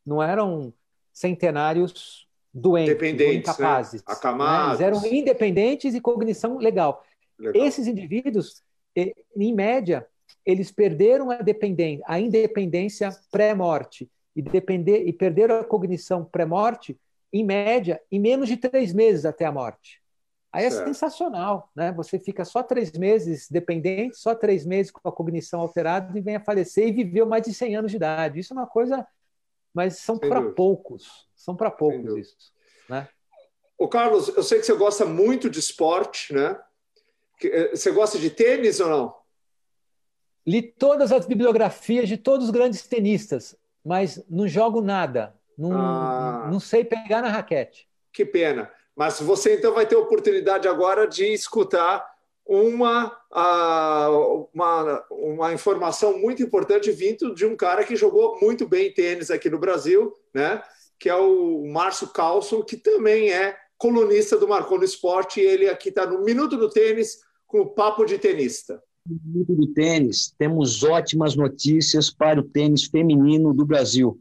[0.05, 0.73] não eram
[1.11, 3.53] centenários doentes, Dependentes, né?
[3.53, 4.01] incapazes.
[4.01, 4.13] Né?
[4.13, 4.79] Acamados.
[4.79, 4.87] Né?
[4.87, 7.03] Eles eram independentes e cognição legal.
[7.39, 7.65] legal.
[7.65, 8.61] Esses indivíduos,
[8.95, 10.05] em média,
[10.45, 16.97] eles perderam a, dependência, a independência pré-morte e, depender, e perderam a cognição pré-morte,
[17.31, 20.01] em média, em menos de três meses até a morte.
[20.53, 20.87] Aí é certo.
[20.87, 21.93] sensacional, né?
[21.93, 26.35] Você fica só três meses dependente, só três meses com a cognição alterada e vem
[26.35, 28.39] a falecer e viveu mais de 100 anos de idade.
[28.39, 29.07] Isso é uma coisa,
[29.73, 32.53] mas são para poucos, são para poucos isso,
[32.89, 33.07] né?
[33.77, 36.59] O Carlos, eu sei que você gosta muito de esporte, né?
[37.43, 39.15] Eh, você gosta de tênis ou não?
[40.45, 45.35] Li todas as bibliografias de todos os grandes tenistas, mas não jogo nada.
[45.57, 46.47] Não, ah.
[46.51, 47.87] não sei pegar na raquete.
[48.13, 48.71] Que pena.
[48.95, 52.10] Mas você então vai ter oportunidade agora de escutar
[52.45, 53.15] uma,
[54.53, 59.49] uma, uma informação muito importante vindo de um cara que jogou muito bem tênis aqui
[59.49, 60.61] no Brasil, né?
[60.99, 65.67] que é o Márcio Carlson, que também é colunista do Marcou no Esporte, e ele
[65.67, 68.81] aqui está no Minuto do Tênis com o Papo de Tenista.
[69.05, 74.19] Minuto do Tênis, temos ótimas notícias para o tênis feminino do Brasil.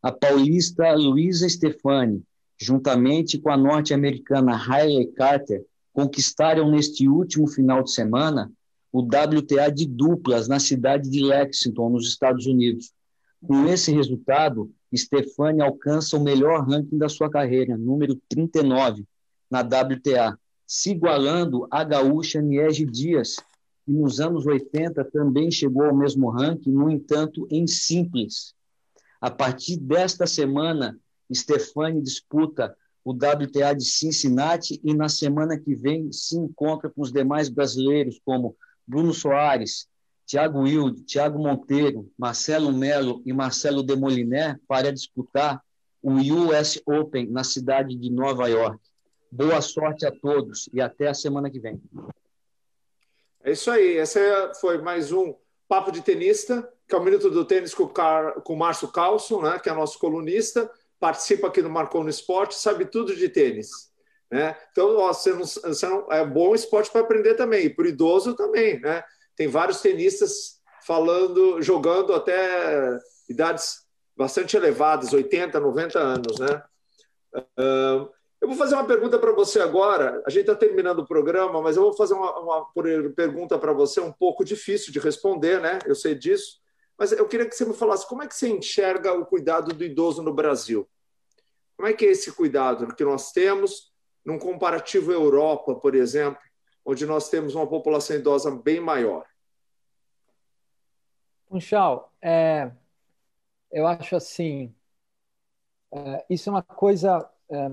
[0.00, 2.22] A paulista Luísa Stefani
[2.60, 8.50] juntamente com a norte-americana Hailey Carter, conquistaram neste último final de semana
[8.92, 12.92] o WTA de duplas na cidade de Lexington, nos Estados Unidos.
[13.46, 19.04] Com esse resultado, Stefani alcança o melhor ranking da sua carreira, número 39,
[19.50, 23.36] na WTA, se igualando a gaúcha Niege Dias,
[23.84, 28.54] que nos anos 80 também chegou ao mesmo ranking, no entanto, em simples.
[29.20, 30.98] A partir desta semana,
[31.32, 37.12] Stefani disputa o WTA de Cincinnati e na semana que vem se encontra com os
[37.12, 39.88] demais brasileiros, como Bruno Soares,
[40.26, 45.62] Thiago Wilde, Thiago Monteiro, Marcelo Melo e Marcelo Demoliner para disputar
[46.02, 48.78] o US Open na cidade de Nova York.
[49.30, 51.80] Boa sorte a todos e até a semana que vem.
[53.42, 53.96] É isso aí.
[53.96, 54.20] Esse
[54.60, 55.34] foi mais um
[55.68, 59.42] Papo de Tenista, que é o Minuto do Tênis com o, com o Márcio Carlson,
[59.42, 60.70] né, que é nosso colunista
[61.00, 63.90] participa aqui do Marcou no Esporte, sabe tudo de tênis.
[64.30, 64.56] Né?
[64.70, 67.88] Então, ó, você não, você não, é bom esporte para aprender também, e para o
[67.88, 68.78] idoso também.
[68.78, 69.02] Né?
[69.34, 72.98] Tem vários tenistas falando, jogando até
[73.28, 73.86] idades
[74.16, 76.38] bastante elevadas, 80, 90 anos.
[76.38, 76.62] Né?
[78.40, 80.22] eu vou fazer uma pergunta para você agora.
[80.26, 82.66] A gente está terminando o programa, mas eu vou fazer uma, uma
[83.14, 85.78] pergunta para você um pouco difícil de responder, né?
[85.86, 86.59] Eu sei disso.
[87.00, 89.82] Mas eu queria que você me falasse como é que você enxerga o cuidado do
[89.82, 90.86] idoso no Brasil?
[91.74, 93.90] Como é que é esse cuidado que nós temos
[94.22, 96.38] num comparativo Europa, por exemplo,
[96.84, 99.24] onde nós temos uma população idosa bem maior?
[101.46, 102.70] Punchal, é,
[103.72, 104.74] eu acho assim,
[105.90, 107.26] é, isso é uma coisa.
[107.48, 107.66] É,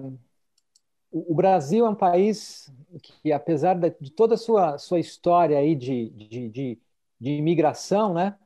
[1.11, 2.71] o Brasil é um país
[3.03, 6.82] que, apesar de toda a sua, sua história aí de, de, de,
[7.19, 8.38] de imigração, né,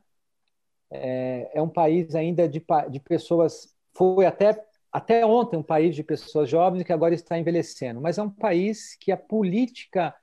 [0.92, 3.74] é, é um país ainda de, de pessoas.
[3.94, 8.22] Foi até, até ontem um país de pessoas jovens que agora está envelhecendo, mas é
[8.22, 10.14] um país que a política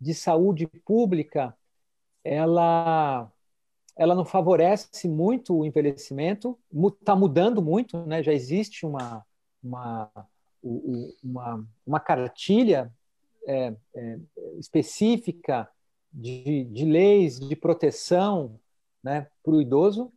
[0.00, 1.56] de saúde pública
[2.22, 3.30] ela
[3.96, 6.58] ela não favorece muito o envelhecimento,
[6.98, 8.22] está mudando muito, né?
[8.22, 9.24] já existe uma,
[9.62, 10.10] uma,
[11.22, 12.92] uma, uma cartilha
[13.46, 14.18] é, é,
[14.58, 15.68] específica
[16.12, 18.58] de, de leis de proteção
[19.04, 20.12] né, para o idoso.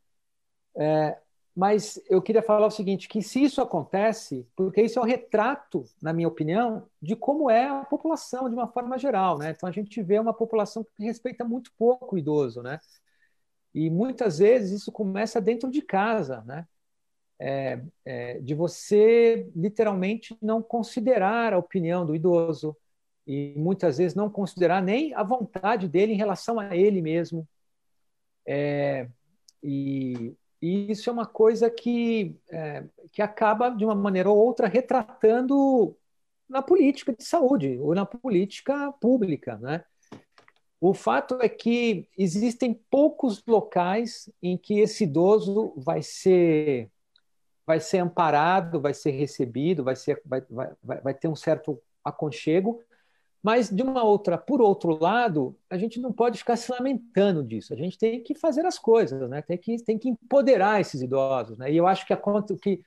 [0.78, 1.18] É,
[1.56, 5.86] mas eu queria falar o seguinte, que se isso acontece, porque isso é um retrato,
[6.00, 9.52] na minha opinião, de como é a população de uma forma geral, né?
[9.52, 12.80] Então a gente vê uma população que respeita muito pouco o idoso, né?
[13.74, 16.68] E muitas vezes isso começa dentro de casa, né?
[17.40, 22.76] É, é, de você literalmente não considerar a opinião do idoso
[23.28, 27.48] e muitas vezes não considerar nem a vontade dele em relação a ele mesmo,
[28.48, 29.10] é,
[29.62, 34.68] e, e, isso é uma coisa que, é, que acaba, de uma maneira ou outra,
[34.68, 35.96] retratando
[36.48, 39.58] na política de saúde ou na política pública.
[39.58, 39.84] Né?
[40.80, 46.90] O fato é que existem poucos locais em que esse idoso vai ser
[47.66, 52.82] vai ser amparado, vai ser recebido, vai, ser, vai, vai, vai ter um certo aconchego,
[53.42, 57.74] Mas, de uma outra, por outro lado, a gente não pode ficar se lamentando disso.
[57.74, 59.42] A gente tem que fazer as coisas, né?
[59.42, 61.58] tem, que, tem que empoderar esses idosos.
[61.58, 61.72] Né?
[61.72, 62.20] E eu acho que, a,
[62.62, 62.82] que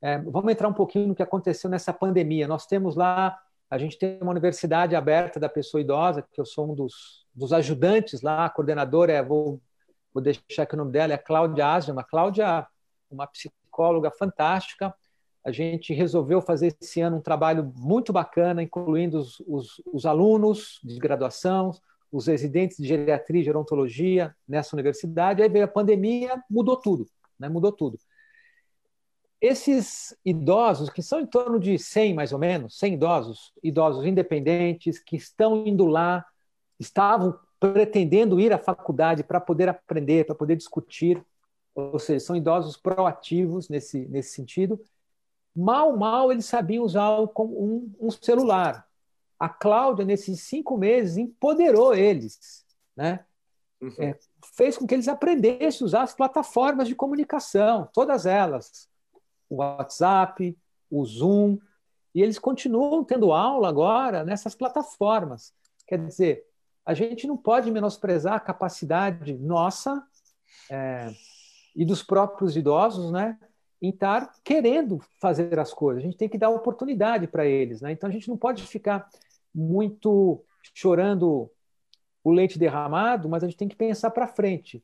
[0.00, 2.46] é, vamos entrar um pouquinho no que aconteceu nessa pandemia.
[2.46, 3.38] Nós temos lá,
[3.68, 7.52] a gente tem uma universidade aberta da pessoa idosa, que eu sou um dos, dos
[7.52, 9.60] ajudantes lá, a coordenadora é, vou,
[10.14, 12.04] vou deixar aqui o nome dela, é Cláudia Asma.
[12.04, 12.66] Cláudia,
[13.10, 14.94] uma psicóloga fantástica,
[15.44, 20.80] a gente resolveu fazer esse ano um trabalho muito bacana, incluindo os, os, os alunos
[20.84, 21.72] de graduação,
[22.10, 25.42] os residentes de geriatria e gerontologia nessa universidade.
[25.42, 27.08] Aí veio a pandemia, mudou tudo,
[27.38, 27.48] né?
[27.48, 27.98] mudou tudo.
[29.40, 34.98] Esses idosos, que são em torno de 100 mais ou menos, 100 idosos, idosos independentes,
[34.98, 36.24] que estão indo lá,
[36.78, 41.24] estavam pretendendo ir à faculdade para poder aprender, para poder discutir,
[41.74, 44.80] ou seja, são idosos proativos nesse, nesse sentido,
[45.58, 48.86] Mal, mal eles sabiam usar um, um celular.
[49.40, 52.64] A Cláudia, nesses cinco meses, empoderou eles,
[52.96, 53.24] né?
[53.80, 53.92] Uhum.
[53.98, 54.16] É,
[54.54, 58.88] fez com que eles aprendessem a usar as plataformas de comunicação, todas elas,
[59.50, 60.56] o WhatsApp,
[60.88, 61.58] o Zoom,
[62.14, 65.52] e eles continuam tendo aula agora nessas plataformas.
[65.88, 66.44] Quer dizer,
[66.86, 70.06] a gente não pode menosprezar a capacidade nossa
[70.70, 71.12] é,
[71.74, 73.36] e dos próprios idosos, né,
[73.80, 76.02] em estar querendo fazer as coisas.
[76.02, 77.80] A gente tem que dar oportunidade para eles.
[77.80, 77.92] Né?
[77.92, 79.08] Então a gente não pode ficar
[79.54, 81.50] muito chorando
[82.22, 84.82] o leite derramado, mas a gente tem que pensar para frente.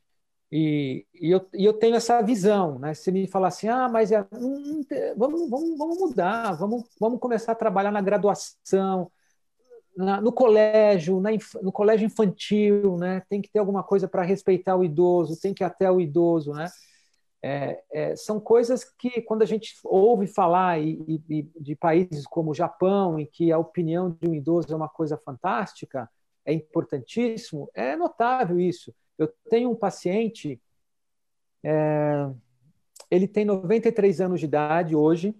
[0.51, 2.79] E, e, eu, e eu tenho essa visão.
[2.79, 2.95] Né?
[2.95, 4.85] Se me falar assim, ah, mas é, hum,
[5.17, 9.11] vamos, vamos, vamos mudar, vamos, vamos começar a trabalhar na graduação,
[9.97, 11.31] na, no colégio, na,
[11.63, 13.23] no colégio infantil, né?
[13.29, 16.53] tem que ter alguma coisa para respeitar o idoso, tem que ir até o idoso.
[16.53, 16.69] Né?
[17.47, 22.53] É, é, são coisas que, quando a gente ouve falar e, e, de países como
[22.53, 26.11] o Japão, em que a opinião de um idoso é uma coisa fantástica,
[26.43, 28.95] é importantíssimo, é notável isso.
[29.19, 30.59] Eu tenho um paciente,
[31.63, 32.31] é,
[33.11, 35.35] ele tem 93 anos de idade hoje,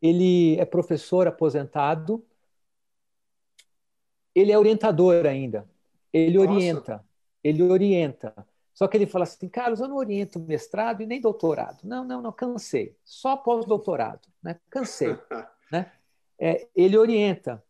[0.00, 2.24] ele é professor aposentado,
[4.32, 5.68] ele é orientador ainda,
[6.12, 6.52] ele Nossa.
[6.52, 7.04] orienta,
[7.42, 8.51] ele orienta.
[8.74, 11.78] Só que ele fala assim, Carlos, eu não oriento mestrado e nem doutorado.
[11.84, 12.96] Não, não, não, cansei.
[13.04, 14.58] Só pós-doutorado, né?
[14.70, 15.16] Cansei.
[15.70, 15.92] né?
[16.38, 17.62] É, ele orienta.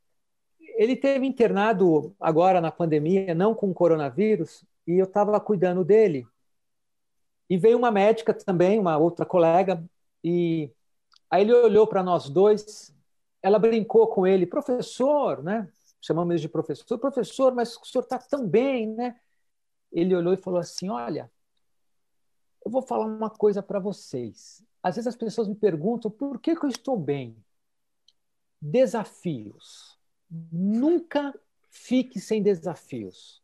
[0.77, 6.27] Ele teve internado agora na pandemia, não com coronavírus, e eu estava cuidando dele.
[7.51, 9.85] E veio uma médica também, uma outra colega,
[10.25, 10.71] e
[11.31, 12.95] aí ele olhou para nós dois,
[13.43, 15.69] ela brincou com ele, professor, né?
[16.01, 19.17] Chamamos ele de professor, professor, mas o senhor está tão bem, né?
[19.93, 21.31] Ele olhou e falou assim: Olha,
[22.65, 24.65] eu vou falar uma coisa para vocês.
[24.83, 27.37] Às vezes as pessoas me perguntam por que, que eu estou bem.
[28.61, 29.99] Desafios.
[30.51, 31.35] Nunca
[31.71, 33.43] fique sem desafios.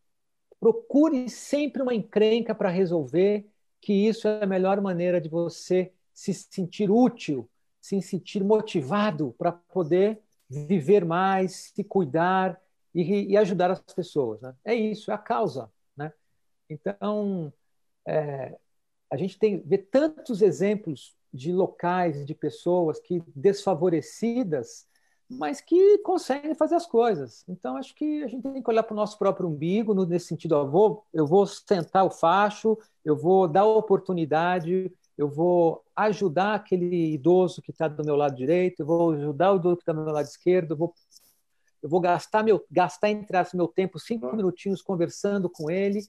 [0.58, 3.48] Procure sempre uma encrenca para resolver,
[3.80, 7.48] que isso é a melhor maneira de você se sentir útil,
[7.80, 12.60] se sentir motivado para poder viver mais, se cuidar
[12.94, 14.40] e, e ajudar as pessoas.
[14.40, 14.54] Né?
[14.64, 15.70] É isso, é a causa.
[16.68, 17.52] Então,
[18.06, 18.56] é,
[19.10, 24.86] a gente tem vê tantos exemplos de locais, de pessoas que desfavorecidas,
[25.28, 27.44] mas que conseguem fazer as coisas.
[27.46, 30.54] Então, acho que a gente tem que olhar para o nosso próprio umbigo, nesse sentido,
[30.54, 37.12] eu vou, eu vou sentar o facho, eu vou dar oportunidade, eu vou ajudar aquele
[37.12, 40.02] idoso que está do meu lado direito, eu vou ajudar o idoso que está do
[40.02, 40.94] meu lado esquerdo, eu vou,
[41.82, 46.00] eu vou gastar, meu, gastar entre as meu tempo cinco minutinhos conversando com ele,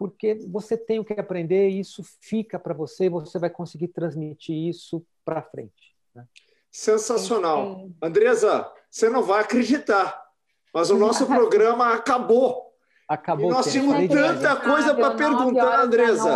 [0.00, 3.88] porque você tem o que aprender e isso fica para você e você vai conseguir
[3.88, 5.94] transmitir isso para frente.
[6.14, 6.24] Né?
[6.70, 7.86] Sensacional.
[8.02, 10.18] Andresa, você não vai acreditar,
[10.72, 12.72] mas o nosso programa acabou.
[13.06, 13.50] Acabou.
[13.50, 16.30] E nós tínhamos tanta coisa para perguntar, Andresa.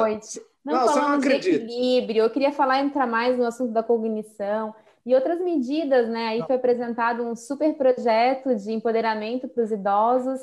[0.62, 2.24] Não, não, falamos não de equilíbrio.
[2.24, 4.74] Eu queria falar entrar mais no assunto da cognição
[5.06, 6.28] e outras medidas, né?
[6.28, 10.42] Aí foi apresentado um super projeto de empoderamento para os idosos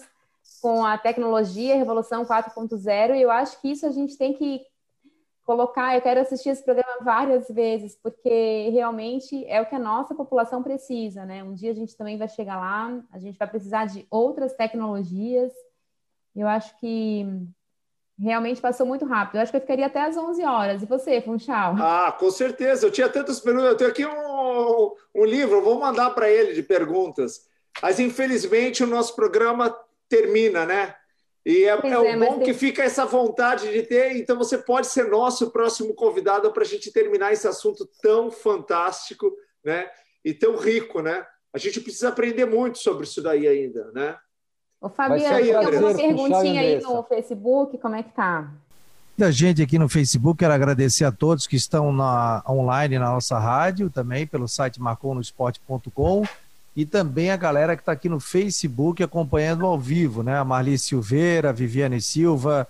[0.60, 4.62] com a tecnologia, Revolução 4.0, e eu acho que isso a gente tem que
[5.44, 5.96] colocar.
[5.96, 10.64] Eu quero assistir esse programa várias vezes, porque realmente é o que a nossa população
[10.64, 11.44] precisa, né?
[11.44, 15.52] Um dia a gente também vai chegar lá, a gente vai precisar de outras tecnologias.
[16.36, 17.26] Eu acho que
[18.18, 19.36] realmente passou muito rápido.
[19.36, 20.84] Eu acho que eu ficaria até às 11 horas.
[20.84, 21.76] E você, Funchal?
[21.80, 22.86] Ah, com certeza.
[22.86, 23.72] Eu tinha tantas perguntas.
[23.72, 27.48] Eu tenho aqui um, um livro, eu vou mandar para ele de perguntas.
[27.82, 29.76] Mas, infelizmente, o nosso programa
[30.12, 30.94] termina, né?
[31.46, 32.44] E é, é, é bom tem...
[32.44, 34.18] que fica essa vontade de ter.
[34.18, 39.32] Então, você pode ser nosso próximo convidado para a gente terminar esse assunto tão fantástico,
[39.64, 39.90] né?
[40.24, 41.26] E tão rico, né?
[41.54, 44.18] A gente precisa aprender muito sobre isso daí ainda, né?
[44.80, 48.52] Ô, Fabiano, tem uma perguntinha aí no Facebook, como é que tá?
[49.18, 53.38] Muita gente aqui no Facebook, quero agradecer a todos que estão na, online na nossa
[53.38, 56.24] rádio, também pelo site marconosport.com
[56.76, 60.38] e também a galera que está aqui no Facebook acompanhando ao vivo, né?
[60.38, 62.68] A Marli Silveira, a Viviane Silva,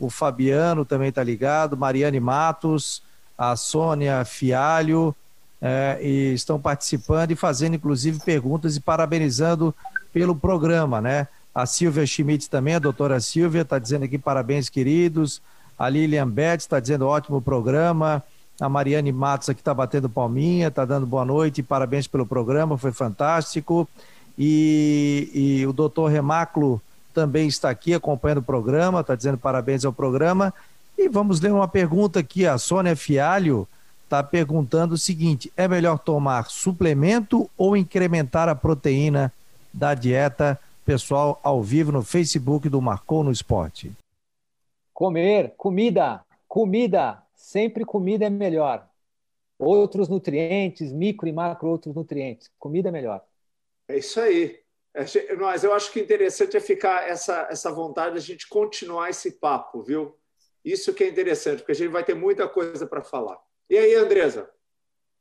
[0.00, 3.02] o Fabiano também está ligado, Mariane Matos,
[3.36, 5.14] a Sônia Fialho,
[5.60, 9.74] é, e estão participando e fazendo, inclusive, perguntas e parabenizando
[10.12, 11.28] pelo programa, né?
[11.54, 15.42] A Silvia Schmidt também, a doutora Silvia, está dizendo aqui parabéns, queridos.
[15.78, 18.22] A Lilian Betts está dizendo ótimo programa.
[18.62, 22.92] A Mariane Matos aqui está batendo palminha, está dando boa noite, parabéns pelo programa, foi
[22.92, 23.88] fantástico.
[24.38, 26.80] E, e o doutor Remáculo
[27.12, 30.54] também está aqui acompanhando o programa, está dizendo parabéns ao programa.
[30.96, 33.66] E vamos ler uma pergunta aqui, a Sônia Fialho
[34.04, 39.32] está perguntando o seguinte: é melhor tomar suplemento ou incrementar a proteína
[39.74, 40.56] da dieta?
[40.86, 43.90] Pessoal, ao vivo no Facebook do Marcou no Esporte.
[44.94, 47.21] Comer, comida, comida,
[47.52, 48.88] sempre comida é melhor.
[49.58, 52.50] Outros nutrientes, micro e macro outros nutrientes.
[52.58, 53.22] Comida é melhor.
[53.86, 54.58] É isso aí.
[54.94, 55.04] É,
[55.36, 59.32] mas eu acho que interessante é ficar essa, essa vontade de a gente continuar esse
[59.32, 60.16] papo, viu?
[60.64, 63.38] Isso que é interessante, porque a gente vai ter muita coisa para falar.
[63.68, 64.50] E aí, Andresa?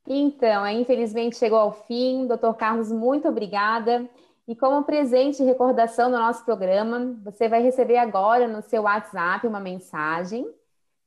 [0.08, 2.28] Então, infelizmente chegou ao fim.
[2.28, 4.10] Doutor Carlos, muito obrigada.
[4.48, 9.46] E como presente e recordação do nosso programa, você vai receber agora no seu WhatsApp
[9.48, 10.46] uma mensagem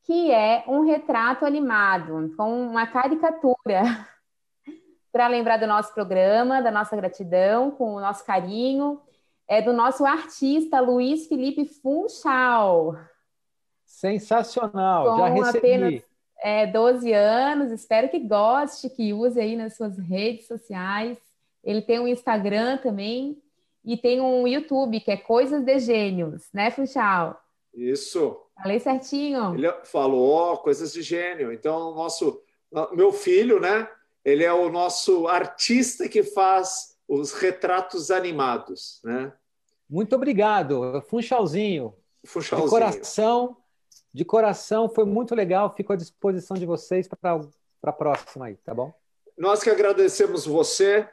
[0.05, 3.82] que é um retrato animado com uma caricatura
[5.11, 9.00] para lembrar do nosso programa, da nossa gratidão, com o nosso carinho,
[9.48, 12.96] é do nosso artista Luiz Felipe Funchal.
[13.84, 15.59] Sensacional, com já recebi.
[15.59, 16.02] apenas
[16.42, 21.16] é, 12 anos, espero que goste, que use aí nas suas redes sociais.
[21.62, 23.40] Ele tem um Instagram também
[23.82, 27.40] e tem um YouTube que é Coisas de Gênios, né, Funchal?
[27.72, 28.43] Isso.
[28.62, 29.55] Falei certinho.
[29.55, 31.52] Ele falou coisas de gênio.
[31.52, 32.40] Então, nosso,
[32.92, 33.88] meu filho, né?
[34.24, 39.32] Ele é o nosso artista que faz os retratos animados, né?
[39.88, 41.94] Muito obrigado, Funchalzinho.
[42.24, 42.66] Funchalzinho.
[42.66, 43.57] De coração,
[44.12, 45.74] de coração, foi muito legal.
[45.76, 47.38] Fico à disposição de vocês para
[47.82, 48.94] a próxima aí, tá bom?
[49.36, 51.07] Nós que agradecemos você.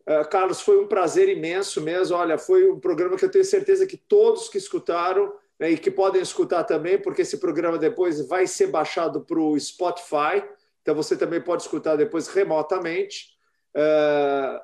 [0.00, 2.16] Uh, Carlos, foi um prazer imenso mesmo.
[2.16, 5.90] Olha, foi um programa que eu tenho certeza que todos que escutaram né, e que
[5.90, 10.42] podem escutar também, porque esse programa depois vai ser baixado para o Spotify.
[10.80, 13.38] Então você também pode escutar depois remotamente.
[13.76, 14.58] Uh,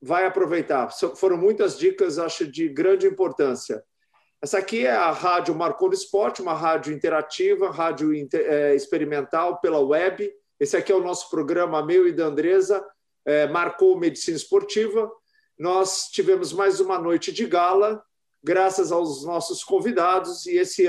[0.00, 0.88] vai aproveitar.
[1.16, 3.82] Foram muitas dicas, acho, de grande importância.
[4.40, 10.30] Essa aqui é a Rádio Marcou Esporte, uma rádio interativa, rádio é, experimental pela web.
[10.60, 12.86] Esse aqui é o nosso programa, meu e da Andresa,
[13.24, 15.10] é, Marcou Medicina Esportiva.
[15.58, 18.02] Nós tivemos mais uma noite de gala,
[18.46, 20.86] graças aos nossos convidados, e esse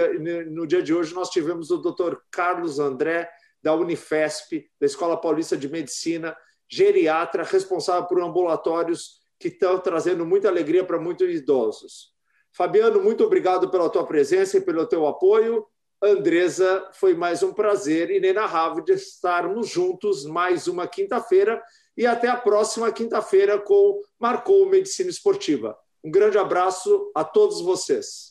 [0.51, 2.18] no dia de hoje nós tivemos o Dr.
[2.30, 3.28] Carlos André,
[3.64, 6.38] da Unifesp, da Escola Paulista de Medicina,
[6.70, 12.12] geriatra, responsável por ambulatórios que estão trazendo muita alegria para muitos idosos.
[12.51, 15.66] Fabiano, muito obrigado pela tua presença e pelo teu apoio.
[15.99, 21.60] Andresa, foi mais um prazer inenarrável de estarmos juntos mais uma quinta-feira
[21.97, 25.76] e até a próxima quinta-feira com Marcou Medicina Esportiva.
[26.03, 28.26] Um grande abraço a todos vocês.